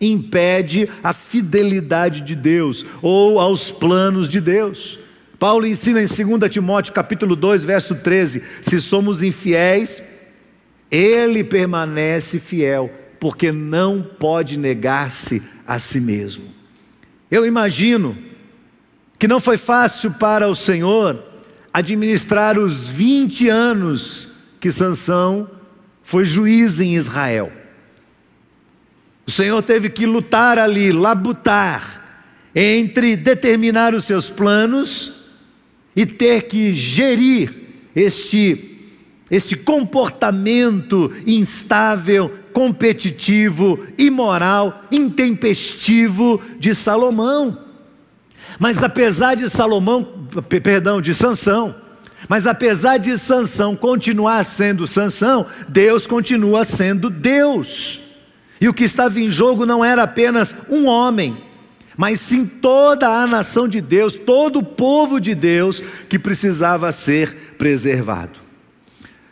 [0.00, 4.98] impede a fidelidade de Deus ou aos planos de Deus.
[5.40, 10.02] Paulo ensina em 2 Timóteo capítulo 2, verso 13: se somos infiéis,
[10.90, 16.44] ele permanece fiel, porque não pode negar-se a si mesmo.
[17.30, 18.18] Eu imagino
[19.18, 21.24] que não foi fácil para o Senhor
[21.72, 24.28] administrar os 20 anos
[24.60, 25.50] que Sansão
[26.02, 27.50] foi juiz em Israel.
[29.26, 35.19] O Senhor teve que lutar ali, labutar, entre determinar os seus planos
[35.94, 37.52] e ter que gerir
[37.94, 38.70] este
[39.30, 47.56] este comportamento instável, competitivo, imoral, intempestivo de Salomão.
[48.58, 50.02] Mas apesar de Salomão,
[50.62, 51.76] perdão, de Sansão,
[52.28, 58.00] mas apesar de Sansão continuar sendo Sansão, Deus continua sendo Deus.
[58.60, 61.36] E o que estava em jogo não era apenas um homem,
[61.96, 67.54] mas sim toda a nação de Deus, todo o povo de Deus que precisava ser
[67.58, 68.38] preservado.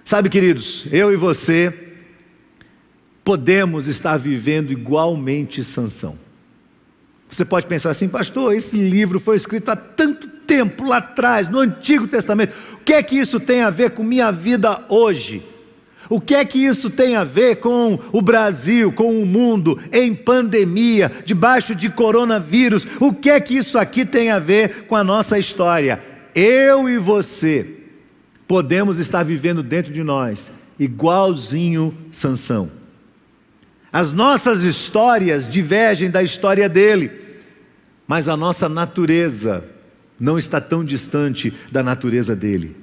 [0.04, 1.72] Sabe, queridos, eu e você
[3.22, 6.18] podemos estar vivendo igualmente Sansão.
[7.30, 11.58] Você pode pensar assim, pastor, esse livro foi escrito há tanto tempo lá atrás, no
[11.58, 12.54] Antigo Testamento.
[12.72, 15.44] O que é que isso tem a ver com minha vida hoje?
[16.08, 20.14] O que é que isso tem a ver com o Brasil, com o mundo, em
[20.14, 22.86] pandemia, debaixo de coronavírus?
[22.98, 26.02] O que é que isso aqui tem a ver com a nossa história?
[26.34, 27.66] Eu e você
[28.46, 32.70] podemos estar vivendo dentro de nós, igualzinho Sansão.
[33.92, 37.10] As nossas histórias divergem da história dele,
[38.06, 39.64] mas a nossa natureza
[40.18, 42.76] não está tão distante da natureza dele.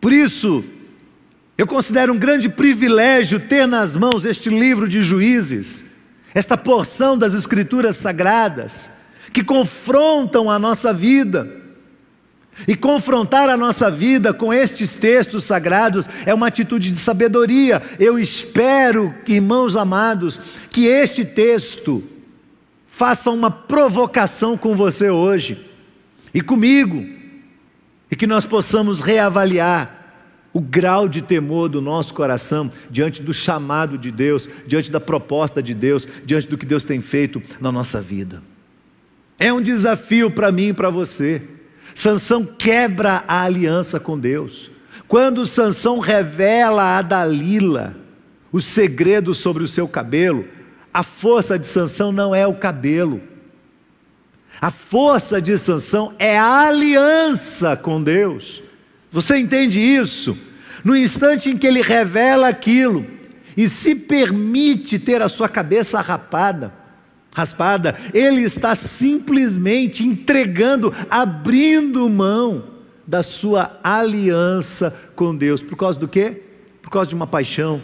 [0.00, 0.64] Por isso,
[1.58, 5.84] eu considero um grande privilégio ter nas mãos este livro de juízes,
[6.32, 8.88] esta porção das Escrituras sagradas,
[9.32, 11.52] que confrontam a nossa vida
[12.66, 17.82] e confrontar a nossa vida com estes textos sagrados é uma atitude de sabedoria.
[17.98, 20.40] Eu espero, irmãos amados,
[20.70, 22.04] que este texto
[22.86, 25.68] faça uma provocação com você hoje
[26.32, 27.04] e comigo,
[28.10, 29.97] e que nós possamos reavaliar
[30.52, 35.62] o grau de temor do nosso coração diante do chamado de Deus, diante da proposta
[35.62, 38.42] de Deus, diante do que Deus tem feito na nossa vida.
[39.38, 41.42] É um desafio para mim e para você.
[41.94, 44.70] Sansão quebra a aliança com Deus.
[45.06, 47.96] Quando Sansão revela a Dalila
[48.50, 50.44] o segredo sobre o seu cabelo,
[50.92, 53.20] a força de Sansão não é o cabelo.
[54.60, 58.62] A força de Sansão é a aliança com Deus.
[59.10, 60.36] Você entende isso?
[60.84, 63.06] No instante em que ele revela aquilo
[63.56, 66.72] e se permite ter a sua cabeça rapada,
[67.34, 72.64] raspada, ele está simplesmente entregando, abrindo mão
[73.06, 75.62] da sua aliança com Deus.
[75.62, 76.42] Por causa do quê?
[76.82, 77.80] Por causa de uma paixão.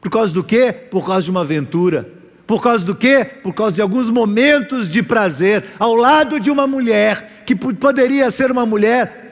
[0.00, 0.72] Por causa do quê?
[0.72, 2.08] Por causa de uma aventura.
[2.46, 3.24] Por causa do quê?
[3.24, 8.50] Por causa de alguns momentos de prazer ao lado de uma mulher que poderia ser
[8.50, 9.27] uma mulher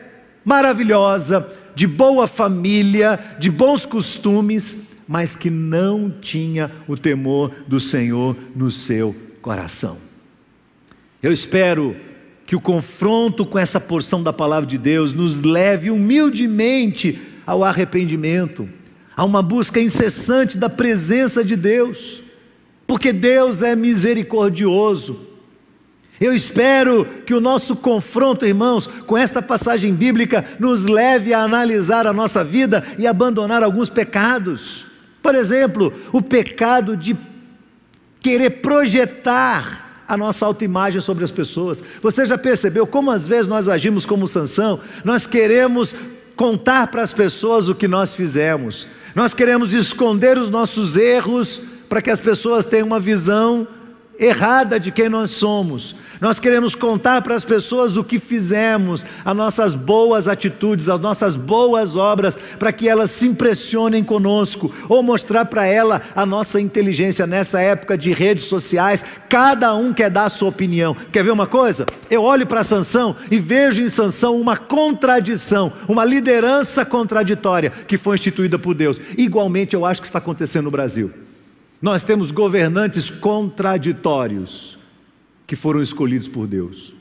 [0.47, 4.79] maravilhosa, de boa família, de bons costumes,
[5.09, 9.99] mas que não tinha o temor do Senhor no seu coração.
[11.21, 11.97] Eu espero
[12.47, 18.69] que o confronto com essa porção da palavra de Deus nos leve humildemente ao arrependimento,
[19.17, 22.23] a uma busca incessante da presença de Deus,
[22.87, 25.26] porque Deus é misericordioso.
[26.21, 32.07] Eu espero que o nosso confronto, irmãos, com esta passagem bíblica nos leve a analisar
[32.07, 34.87] a nossa vida e abandonar alguns pecados.
[35.23, 37.17] Por exemplo, o pecado de
[38.21, 41.83] querer projetar a nossa autoimagem sobre as pessoas.
[42.01, 44.81] Você já percebeu como às vezes nós agimos como Sansão?
[45.05, 45.95] Nós queremos
[46.37, 48.87] contar para as pessoas o que nós fizemos.
[49.15, 53.67] Nós queremos esconder os nossos erros para que as pessoas tenham uma visão
[54.19, 55.95] errada de quem nós somos.
[56.21, 61.37] Nós queremos contar para as pessoas o que fizemos, as nossas boas atitudes, as nossas
[61.37, 67.27] boas obras, para que elas se impressionem conosco, ou mostrar para ela a nossa inteligência
[67.27, 69.05] nessa época de redes sociais.
[69.29, 70.97] Cada um quer dar a sua opinião.
[71.13, 71.85] Quer ver uma coisa?
[72.11, 78.17] Eu olho para Sansão e vejo em Sansão uma contradição, uma liderança contraditória que foi
[78.17, 79.01] instituída por Deus.
[79.19, 81.11] Igualmente eu acho que está acontecendo no Brasil.
[81.81, 84.76] Nós temos governantes contraditórios
[85.47, 86.97] que foram escolhidos por Deus.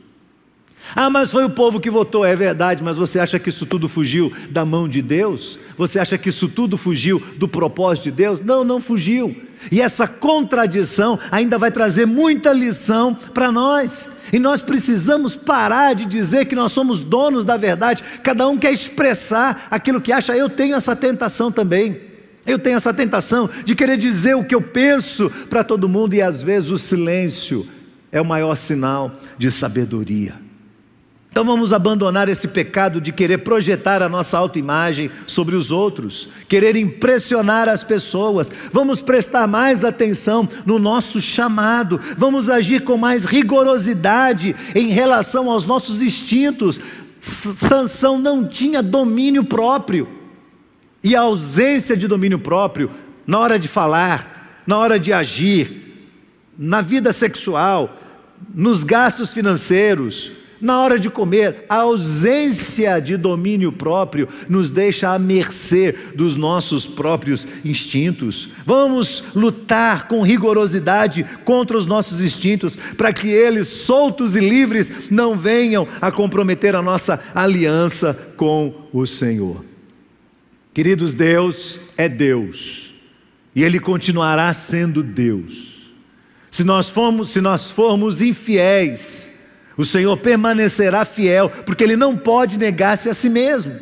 [0.93, 3.89] Ah, mas foi o povo que votou, é verdade, mas você acha que isso tudo
[3.89, 5.58] fugiu da mão de Deus?
[5.78, 8.41] Você acha que isso tudo fugiu do propósito de Deus?
[8.41, 9.36] Não, não fugiu.
[9.72, 14.08] E essa contradição ainda vai trazer muita lição para nós.
[14.32, 18.04] E nós precisamos parar de dizer que nós somos donos da verdade.
[18.22, 20.36] Cada um quer expressar aquilo que acha.
[20.36, 22.00] Eu tenho essa tentação também.
[22.46, 26.22] Eu tenho essa tentação de querer dizer o que eu penso para todo mundo e
[26.22, 27.68] às vezes o silêncio
[28.16, 30.36] é o maior sinal de sabedoria.
[31.30, 36.78] Então vamos abandonar esse pecado de querer projetar a nossa autoimagem sobre os outros, querer
[36.78, 38.49] impressionar as pessoas.
[38.72, 45.66] Vamos prestar mais atenção no nosso chamado, vamos agir com mais rigorosidade em relação aos
[45.66, 46.80] nossos instintos.
[47.20, 50.07] Sansão não tinha domínio próprio.
[51.03, 52.89] E a ausência de domínio próprio
[53.28, 55.84] na hora de falar, na hora de agir,
[56.57, 57.95] na vida sexual,
[58.54, 60.32] nos gastos financeiros,
[60.62, 66.88] na hora de comer, a ausência de domínio próprio nos deixa à mercê dos nossos
[66.88, 68.50] próprios instintos.
[68.66, 75.36] Vamos lutar com rigorosidade contra os nossos instintos, para que eles, soltos e livres, não
[75.38, 79.64] venham a comprometer a nossa aliança com o Senhor.
[80.74, 82.94] Queridos, Deus é Deus,
[83.54, 85.74] e Ele continuará sendo Deus.
[86.56, 89.30] Se nós formos, se nós formos infiéis,
[89.76, 93.78] o Senhor permanecerá fiel, porque ele não pode negar-se a si mesmo.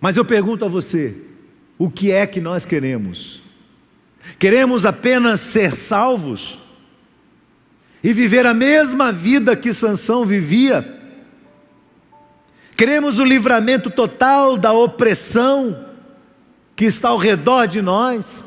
[0.00, 1.14] Mas eu pergunto a você,
[1.76, 3.42] o que é que nós queremos?
[4.38, 6.58] Queremos apenas ser salvos
[8.02, 10.98] e viver a mesma vida que Sansão vivia?
[12.74, 15.90] Queremos o livramento total da opressão
[16.74, 18.42] que está ao redor de nós?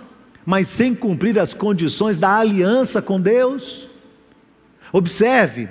[0.47, 3.89] Mas sem cumprir as condições da aliança com Deus.
[4.93, 5.67] Observe,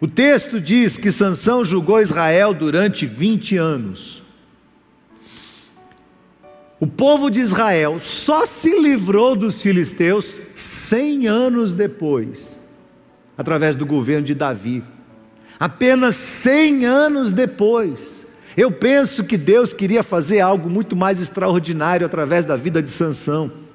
[0.00, 4.24] o texto diz que Sansão julgou Israel durante 20 anos.
[6.80, 12.60] O povo de Israel só se livrou dos filisteus 100 anos depois,
[13.38, 14.82] através do governo de Davi.
[15.56, 18.26] Apenas 100 anos depois.
[18.56, 23.65] Eu penso que Deus queria fazer algo muito mais extraordinário através da vida de Sansão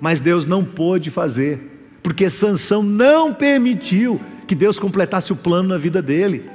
[0.00, 1.60] mas Deus não pôde fazer,
[2.02, 6.50] porque Sansão não permitiu que Deus completasse o plano na vida dele.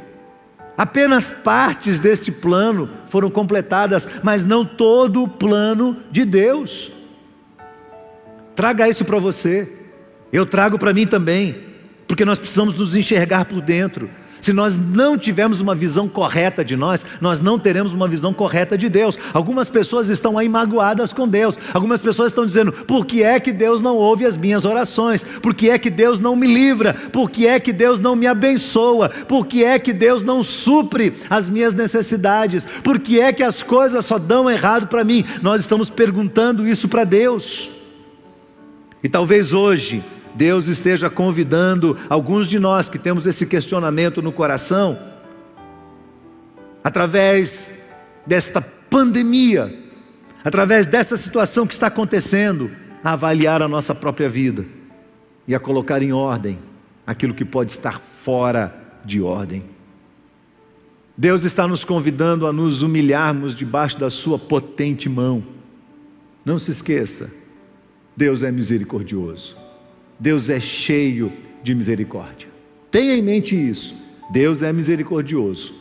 [0.78, 6.92] Apenas partes deste plano foram completadas, mas não todo o plano de Deus.
[8.56, 9.72] Traga isso para você,
[10.32, 11.56] eu trago para mim também,
[12.08, 14.10] porque nós precisamos nos enxergar por dentro.
[14.44, 18.78] Se nós não tivermos uma visão correta de nós, nós não teremos uma visão correta
[18.78, 19.18] de Deus.
[19.34, 21.58] Algumas pessoas estão aí magoadas com Deus.
[21.74, 25.24] Algumas pessoas estão dizendo: por que é que Deus não ouve as minhas orações?
[25.24, 26.94] Por que é que Deus não me livra?
[26.94, 29.08] Por que é que Deus não me abençoa?
[29.08, 32.68] Por que é que Deus não supre as minhas necessidades?
[32.84, 35.24] Por que é que as coisas só dão errado para mim?
[35.42, 37.72] Nós estamos perguntando isso para Deus.
[39.02, 40.04] E talvez hoje
[40.36, 44.98] Deus esteja convidando alguns de nós que temos esse questionamento no coração,
[46.84, 47.72] através
[48.26, 49.74] desta pandemia,
[50.44, 52.72] através dessa situação que está acontecendo,
[53.04, 54.66] a avaliar a nossa própria vida
[55.48, 56.58] e a colocar em ordem
[57.06, 58.74] aquilo que pode estar fora
[59.04, 59.64] de ordem.
[61.16, 65.44] Deus está nos convidando a nos humilharmos debaixo da Sua potente mão.
[66.44, 67.32] Não se esqueça,
[68.18, 69.63] Deus é misericordioso.
[70.20, 71.32] Deus é cheio
[71.64, 72.50] de misericórdia.
[72.92, 73.96] Tenha em mente isso.
[74.32, 75.74] Deus é misericordioso.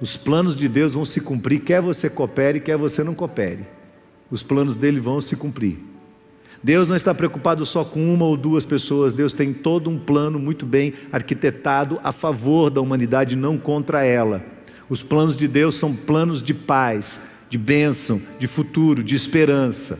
[0.00, 3.66] Os planos de Deus vão se cumprir, quer você coopere, quer você não coopere.
[4.30, 5.78] Os planos dele vão se cumprir.
[6.62, 10.38] Deus não está preocupado só com uma ou duas pessoas, Deus tem todo um plano
[10.38, 14.44] muito bem arquitetado a favor da humanidade, não contra ela.
[14.88, 19.98] Os planos de Deus são planos de paz, de bênção, de futuro, de esperança.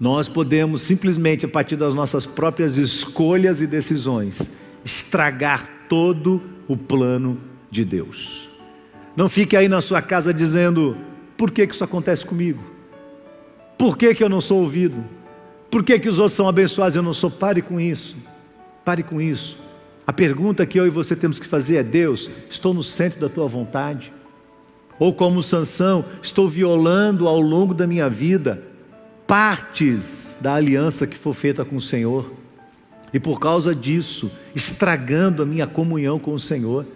[0.00, 4.50] Nós podemos simplesmente, a partir das nossas próprias escolhas e decisões,
[4.84, 7.40] estragar todo o plano
[7.70, 8.48] de Deus.
[9.16, 10.96] Não fique aí na sua casa dizendo:
[11.36, 12.62] por que, que isso acontece comigo?
[13.76, 15.04] Por que, que eu não sou ouvido?
[15.70, 17.30] Por que, que os outros são abençoados e eu não sou?
[17.30, 18.16] Pare com isso.
[18.84, 19.58] Pare com isso.
[20.06, 23.28] A pergunta que eu e você temos que fazer é: Deus, estou no centro da
[23.28, 24.12] tua vontade?
[24.96, 28.67] Ou como Sansão, estou violando ao longo da minha vida
[29.28, 32.32] partes da aliança que foi feita com o Senhor?
[33.12, 36.86] E por causa disso, estragando a minha comunhão com o Senhor.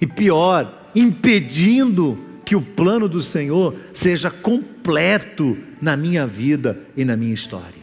[0.00, 7.16] E pior, impedindo que o plano do Senhor seja completo na minha vida e na
[7.16, 7.80] minha história.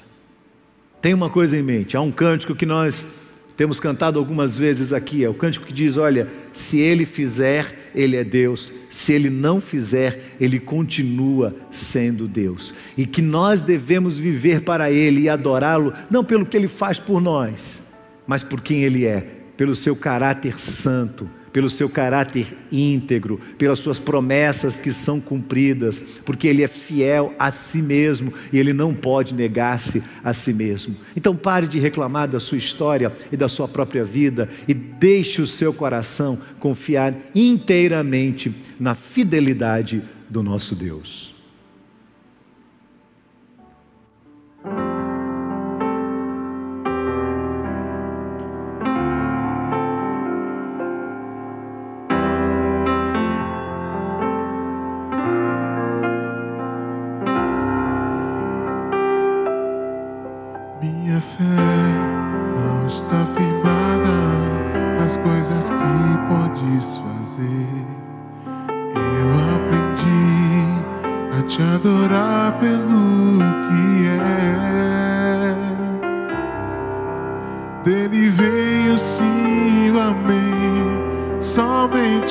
[1.02, 3.08] Tem uma coisa em mente, há um cântico que nós
[3.56, 8.16] temos cantado algumas vezes aqui, é o cântico que diz: Olha, se ele fizer, ele
[8.16, 14.62] é Deus, se ele não fizer, ele continua sendo Deus, e que nós devemos viver
[14.62, 17.82] para ele e adorá-lo, não pelo que ele faz por nós,
[18.28, 19.22] mas por quem ele é,
[19.58, 21.28] pelo seu caráter santo,
[21.58, 27.50] pelo seu caráter íntegro, pelas suas promessas que são cumpridas, porque Ele é fiel a
[27.50, 30.96] si mesmo e Ele não pode negar-se a si mesmo.
[31.16, 35.48] Então pare de reclamar da sua história e da sua própria vida e deixe o
[35.48, 41.37] seu coração confiar inteiramente na fidelidade do nosso Deus.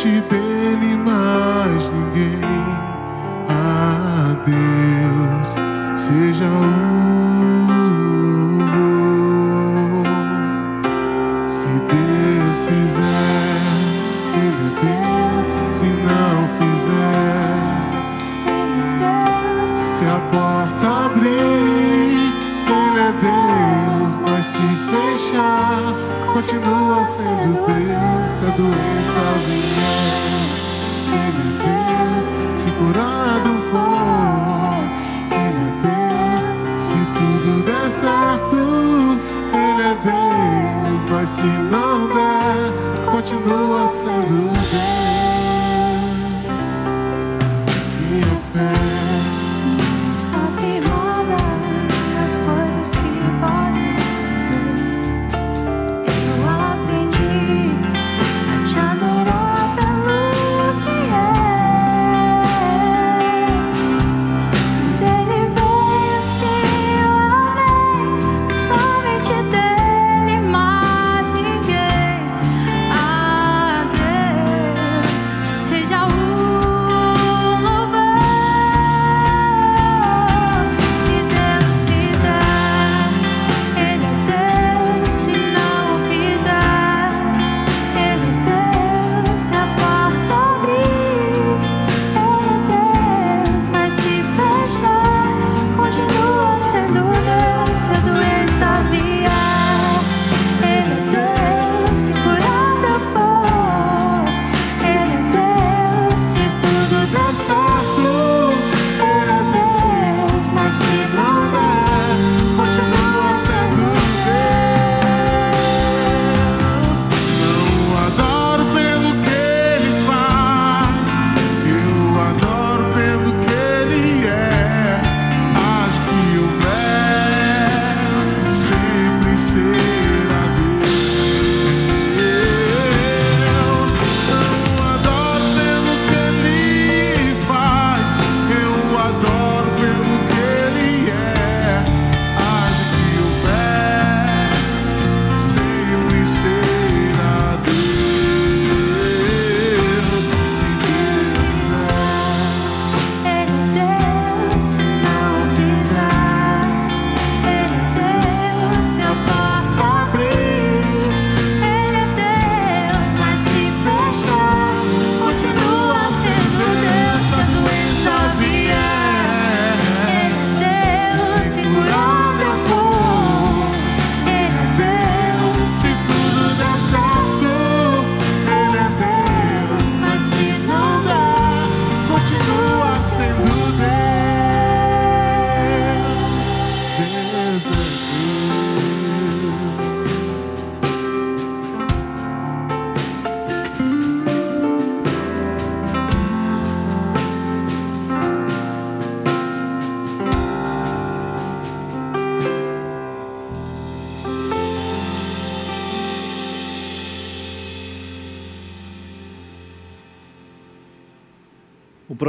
[0.06, 2.40] diante dele mais ninguém.
[3.48, 5.56] A Deus
[6.00, 6.85] seja o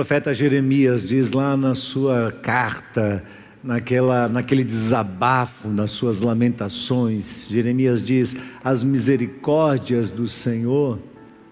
[0.07, 3.21] profeta Jeremias diz lá na sua carta,
[3.61, 8.33] naquela, naquele desabafo, nas suas lamentações, Jeremias diz:
[8.63, 10.97] As misericórdias do Senhor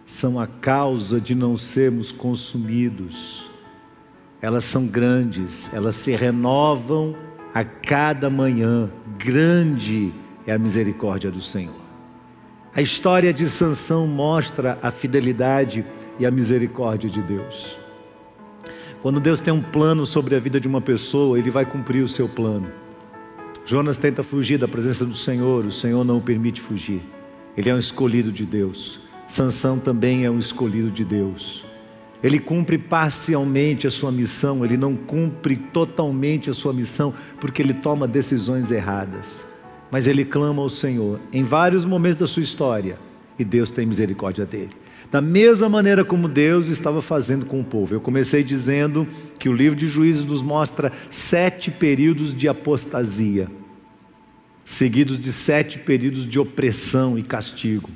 [0.05, 3.51] são a causa de não sermos consumidos.
[4.41, 7.13] Elas são grandes, elas se renovam
[7.53, 8.89] a cada manhã.
[9.17, 10.13] Grande
[10.47, 11.75] é a misericórdia do Senhor.
[12.73, 15.83] A história de Sansão mostra a fidelidade
[16.17, 17.83] e a misericórdia de Deus.
[19.01, 22.07] Quando Deus tem um plano sobre a vida de uma pessoa, ele vai cumprir o
[22.07, 22.71] seu plano.
[23.65, 27.01] Jonas tenta fugir da presença do Senhor, o Senhor não o permite fugir.
[27.57, 28.99] Ele é um escolhido de Deus.
[29.27, 31.65] Sansão também é um escolhido de Deus.
[32.23, 37.73] Ele cumpre parcialmente a sua missão, ele não cumpre totalmente a sua missão, porque ele
[37.73, 39.45] toma decisões erradas
[39.91, 42.97] mas ele clama ao Senhor em vários momentos da sua história
[43.37, 44.71] e Deus tem misericórdia dele.
[45.11, 47.93] Da mesma maneira como Deus estava fazendo com o povo.
[47.93, 49.07] Eu comecei dizendo
[49.39, 53.47] que o livro de Juízes nos mostra sete períodos de apostasia,
[54.63, 57.89] seguidos de sete períodos de opressão e castigo,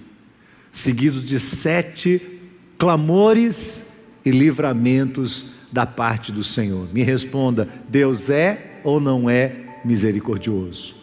[0.72, 2.40] seguidos de sete
[2.78, 3.86] clamores
[4.24, 6.88] e livramentos da parte do Senhor.
[6.94, 10.96] Me responda: Deus é ou não é misericordioso?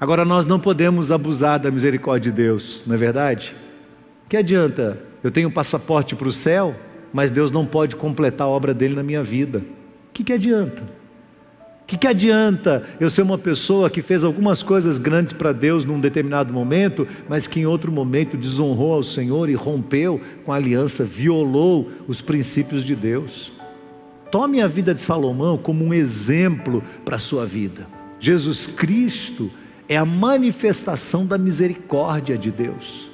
[0.00, 3.54] Agora, nós não podemos abusar da misericórdia de Deus, não é verdade?
[4.32, 4.98] Que adianta?
[5.22, 6.74] Eu tenho um passaporte para o céu,
[7.12, 9.58] mas Deus não pode completar a obra dele na minha vida.
[9.58, 10.84] O que, que adianta?
[11.82, 15.84] O que, que adianta eu ser uma pessoa que fez algumas coisas grandes para Deus
[15.84, 20.56] num determinado momento, mas que em outro momento desonrou ao Senhor e rompeu com a
[20.56, 23.52] aliança, violou os princípios de Deus?
[24.30, 27.86] Tome a vida de Salomão como um exemplo para a sua vida.
[28.18, 29.50] Jesus Cristo
[29.86, 33.11] é a manifestação da misericórdia de Deus.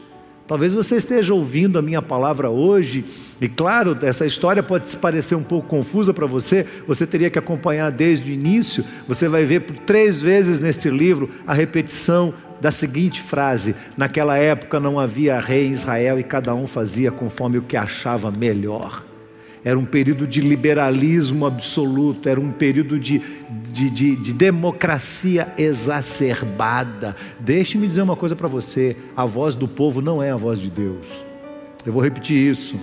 [0.49, 3.05] Talvez você esteja ouvindo a minha palavra hoje,
[3.39, 7.93] e claro, essa história pode parecer um pouco confusa para você, você teria que acompanhar
[7.93, 8.83] desde o início.
[9.07, 12.33] Você vai ver por três vezes neste livro a repetição
[12.63, 17.59] da seguinte frase: Naquela época não havia rei em Israel e cada um fazia conforme
[17.59, 19.08] o que achava melhor
[19.69, 23.21] era um período de liberalismo absoluto, era um período de,
[23.71, 27.15] de, de, de democracia exacerbada.
[27.39, 30.71] Deixe-me dizer uma coisa para você: a voz do povo não é a voz de
[30.71, 31.07] Deus.
[31.85, 32.81] Eu vou repetir isso.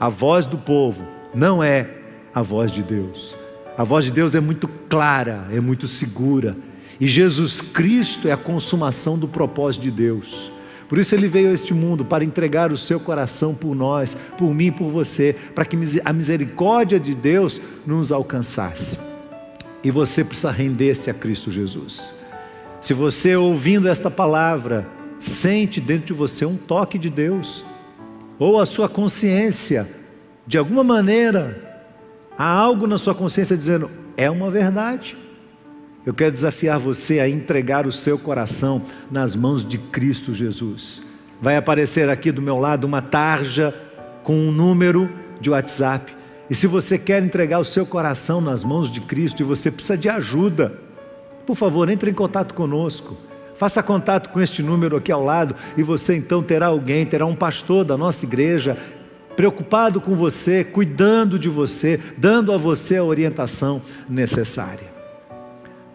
[0.00, 1.90] A voz do povo não é
[2.34, 3.36] a voz de Deus.
[3.76, 6.56] A voz de Deus é muito clara, é muito segura.
[6.98, 10.50] E Jesus Cristo é a consumação do propósito de Deus.
[10.94, 14.54] Por isso ele veio a este mundo para entregar o seu coração por nós, por
[14.54, 18.96] mim e por você, para que a misericórdia de Deus nos alcançasse.
[19.82, 22.14] E você precisa render-se a Cristo Jesus.
[22.80, 24.86] Se você ouvindo esta palavra,
[25.18, 27.66] sente dentro de você um toque de Deus,
[28.38, 29.88] ou a sua consciência,
[30.46, 31.82] de alguma maneira,
[32.38, 35.23] há algo na sua consciência dizendo: é uma verdade.
[36.06, 41.02] Eu quero desafiar você a entregar o seu coração nas mãos de Cristo Jesus.
[41.40, 43.74] Vai aparecer aqui do meu lado uma tarja
[44.22, 46.14] com um número de WhatsApp.
[46.50, 49.96] E se você quer entregar o seu coração nas mãos de Cristo e você precisa
[49.96, 50.78] de ajuda,
[51.46, 53.16] por favor, entre em contato conosco.
[53.54, 57.36] Faça contato com este número aqui ao lado e você então terá alguém, terá um
[57.36, 58.76] pastor da nossa igreja
[59.34, 64.93] preocupado com você, cuidando de você, dando a você a orientação necessária.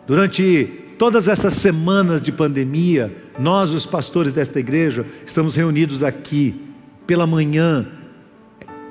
[0.10, 0.66] Durante
[0.97, 6.60] todas essas semanas de pandemia, nós, os pastores desta igreja, estamos reunidos aqui
[7.05, 7.88] pela manhã,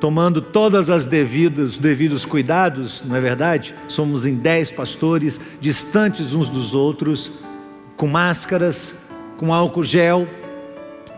[0.00, 3.74] tomando todas as devidas, devidos cuidados, não é verdade?
[3.88, 7.32] Somos em dez pastores, distantes uns dos outros,
[7.96, 8.94] com máscaras,
[9.38, 10.24] com álcool gel,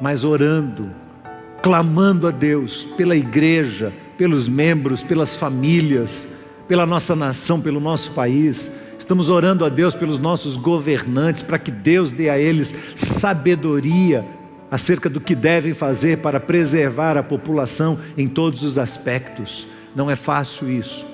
[0.01, 0.91] mas orando,
[1.63, 6.27] clamando a Deus pela igreja, pelos membros, pelas famílias,
[6.67, 8.71] pela nossa nação, pelo nosso país
[9.01, 14.25] Estamos orando a Deus pelos nossos governantes, para que Deus dê a eles sabedoria
[14.71, 19.67] acerca do que devem fazer para preservar a população em todos os aspectos.
[19.97, 21.07] Não é fácil isso.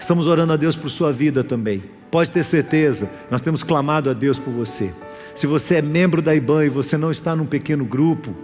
[0.00, 1.84] Estamos orando a Deus por sua vida também.
[2.10, 4.90] Pode ter certeza, nós temos clamado a Deus por você.
[5.34, 8.34] Se você é membro da IBAN e você não está num pequeno grupo,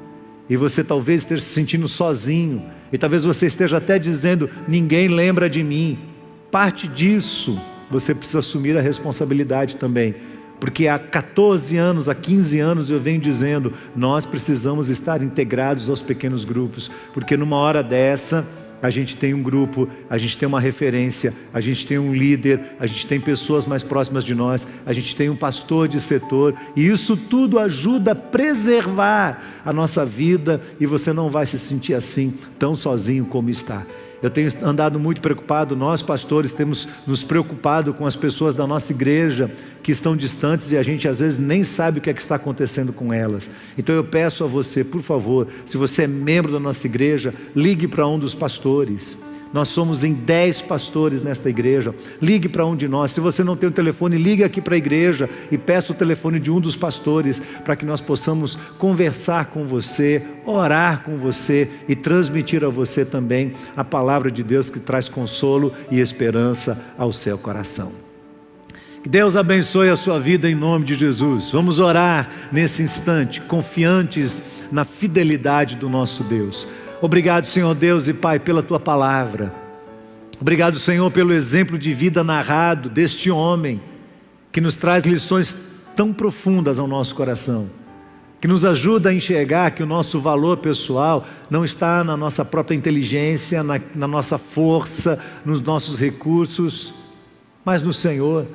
[0.49, 5.49] e você talvez esteja se sentindo sozinho, e talvez você esteja até dizendo: ninguém lembra
[5.49, 5.99] de mim.
[6.51, 7.59] Parte disso
[7.91, 10.15] você precisa assumir a responsabilidade também.
[10.61, 16.03] Porque há 14 anos, há 15 anos eu venho dizendo, nós precisamos estar integrados aos
[16.03, 18.47] pequenos grupos, porque numa hora dessa,
[18.83, 22.61] a gente tem um grupo, a gente tem uma referência, a gente tem um líder,
[22.79, 26.55] a gente tem pessoas mais próximas de nós, a gente tem um pastor de setor,
[26.75, 31.95] e isso tudo ajuda a preservar a nossa vida e você não vai se sentir
[31.95, 33.85] assim tão sozinho como está.
[34.23, 38.93] Eu tenho andado muito preocupado, nós pastores temos nos preocupado com as pessoas da nossa
[38.93, 39.51] igreja
[39.83, 42.35] que estão distantes e a gente às vezes nem sabe o que é que está
[42.35, 43.49] acontecendo com elas.
[43.79, 47.89] Então eu peço a você, por favor, se você é membro da nossa igreja, ligue
[47.89, 49.17] para um dos pastores
[49.53, 51.95] nós somos em 10 pastores nesta igreja.
[52.21, 53.11] Ligue para um de nós.
[53.11, 55.97] Se você não tem o um telefone, ligue aqui para a igreja e peça o
[55.97, 61.69] telefone de um dos pastores para que nós possamos conversar com você, orar com você
[61.89, 67.13] e transmitir a você também a palavra de Deus que traz consolo e esperança ao
[67.13, 67.93] seu coração.
[69.03, 71.51] Que Deus abençoe a sua vida em nome de Jesus.
[71.51, 76.69] Vamos orar nesse instante, confiantes na fidelidade do nosso Deus.
[77.03, 79.55] Obrigado, Senhor Deus e Pai, pela tua palavra.
[80.39, 83.81] Obrigado, Senhor, pelo exemplo de vida narrado deste homem,
[84.53, 85.57] que nos traz lições
[85.97, 87.71] tão profundas ao nosso coração,
[88.39, 92.77] que nos ajuda a enxergar que o nosso valor pessoal não está na nossa própria
[92.77, 96.93] inteligência, na, na nossa força, nos nossos recursos,
[97.65, 98.47] mas no Senhor.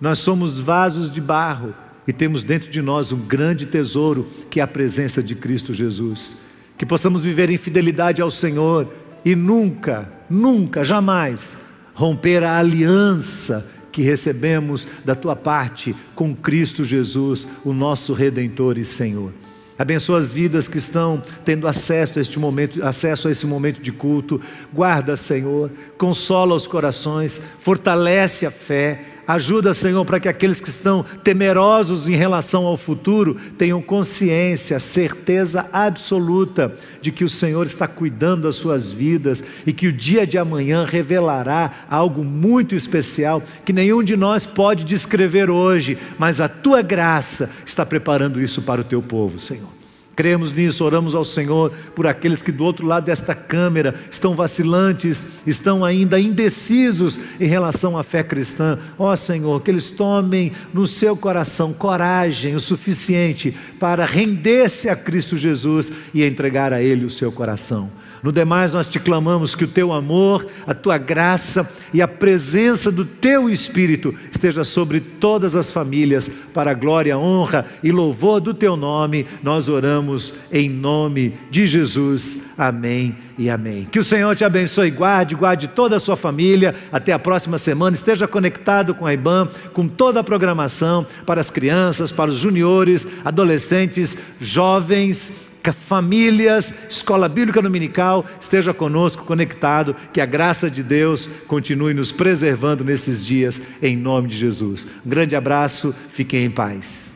[0.00, 1.74] Nós somos vasos de barro
[2.08, 6.36] e temos dentro de nós um grande tesouro, que é a presença de Cristo Jesus
[6.76, 8.92] que possamos viver em fidelidade ao Senhor
[9.24, 11.56] e nunca, nunca, jamais
[11.94, 18.84] romper a aliança que recebemos da tua parte com Cristo Jesus, o nosso redentor e
[18.84, 19.32] Senhor.
[19.78, 23.90] Abençoa as vidas que estão tendo acesso a este momento, acesso a esse momento de
[23.90, 24.40] culto.
[24.72, 31.04] Guarda, Senhor, consola os corações, fortalece a fé, Ajuda, Senhor, para que aqueles que estão
[31.22, 38.42] temerosos em relação ao futuro tenham consciência, certeza absoluta de que o Senhor está cuidando
[38.42, 44.02] das suas vidas e que o dia de amanhã revelará algo muito especial que nenhum
[44.02, 49.00] de nós pode descrever hoje, mas a tua graça está preparando isso para o teu
[49.00, 49.81] povo, Senhor.
[50.14, 55.26] Cremos nisso, oramos ao Senhor por aqueles que do outro lado desta câmera estão vacilantes,
[55.46, 58.78] estão ainda indecisos em relação à fé cristã.
[58.98, 65.36] Ó Senhor, que eles tomem no seu coração coragem o suficiente para render-se a Cristo
[65.36, 68.01] Jesus e entregar a Ele o seu coração.
[68.22, 72.92] No demais, nós te clamamos que o teu amor, a tua graça e a presença
[72.92, 78.54] do teu Espírito esteja sobre todas as famílias, para a glória, honra e louvor do
[78.54, 79.26] teu nome.
[79.42, 82.38] Nós oramos em nome de Jesus.
[82.56, 83.88] Amém e amém.
[83.90, 86.76] Que o Senhor te abençoe, guarde, guarde toda a sua família.
[86.92, 87.96] Até a próxima semana.
[87.96, 93.04] Esteja conectado com a IBAN, com toda a programação para as crianças, para os juniores,
[93.24, 95.32] adolescentes, jovens
[95.70, 102.82] famílias, escola bíblica dominical, esteja conosco, conectado, que a graça de Deus continue nos preservando
[102.82, 104.86] nesses dias, em nome de Jesus.
[105.04, 107.11] Um grande abraço, fiquem em paz.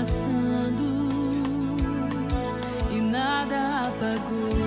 [0.00, 1.08] passando
[2.90, 4.59] e nada apagou.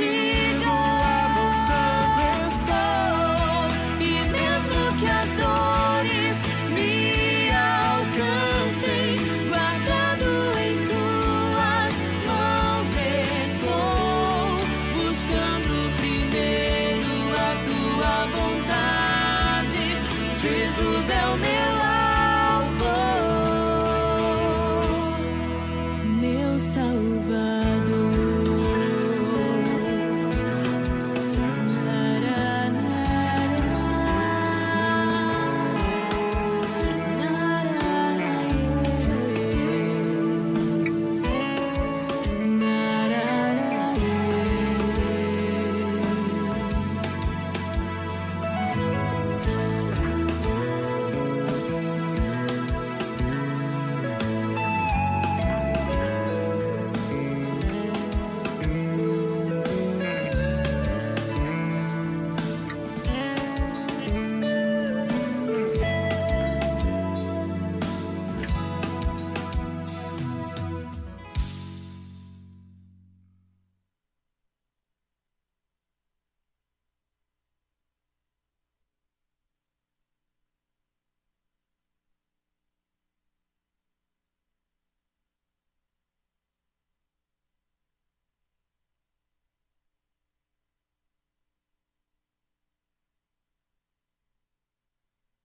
[0.00, 0.27] Estou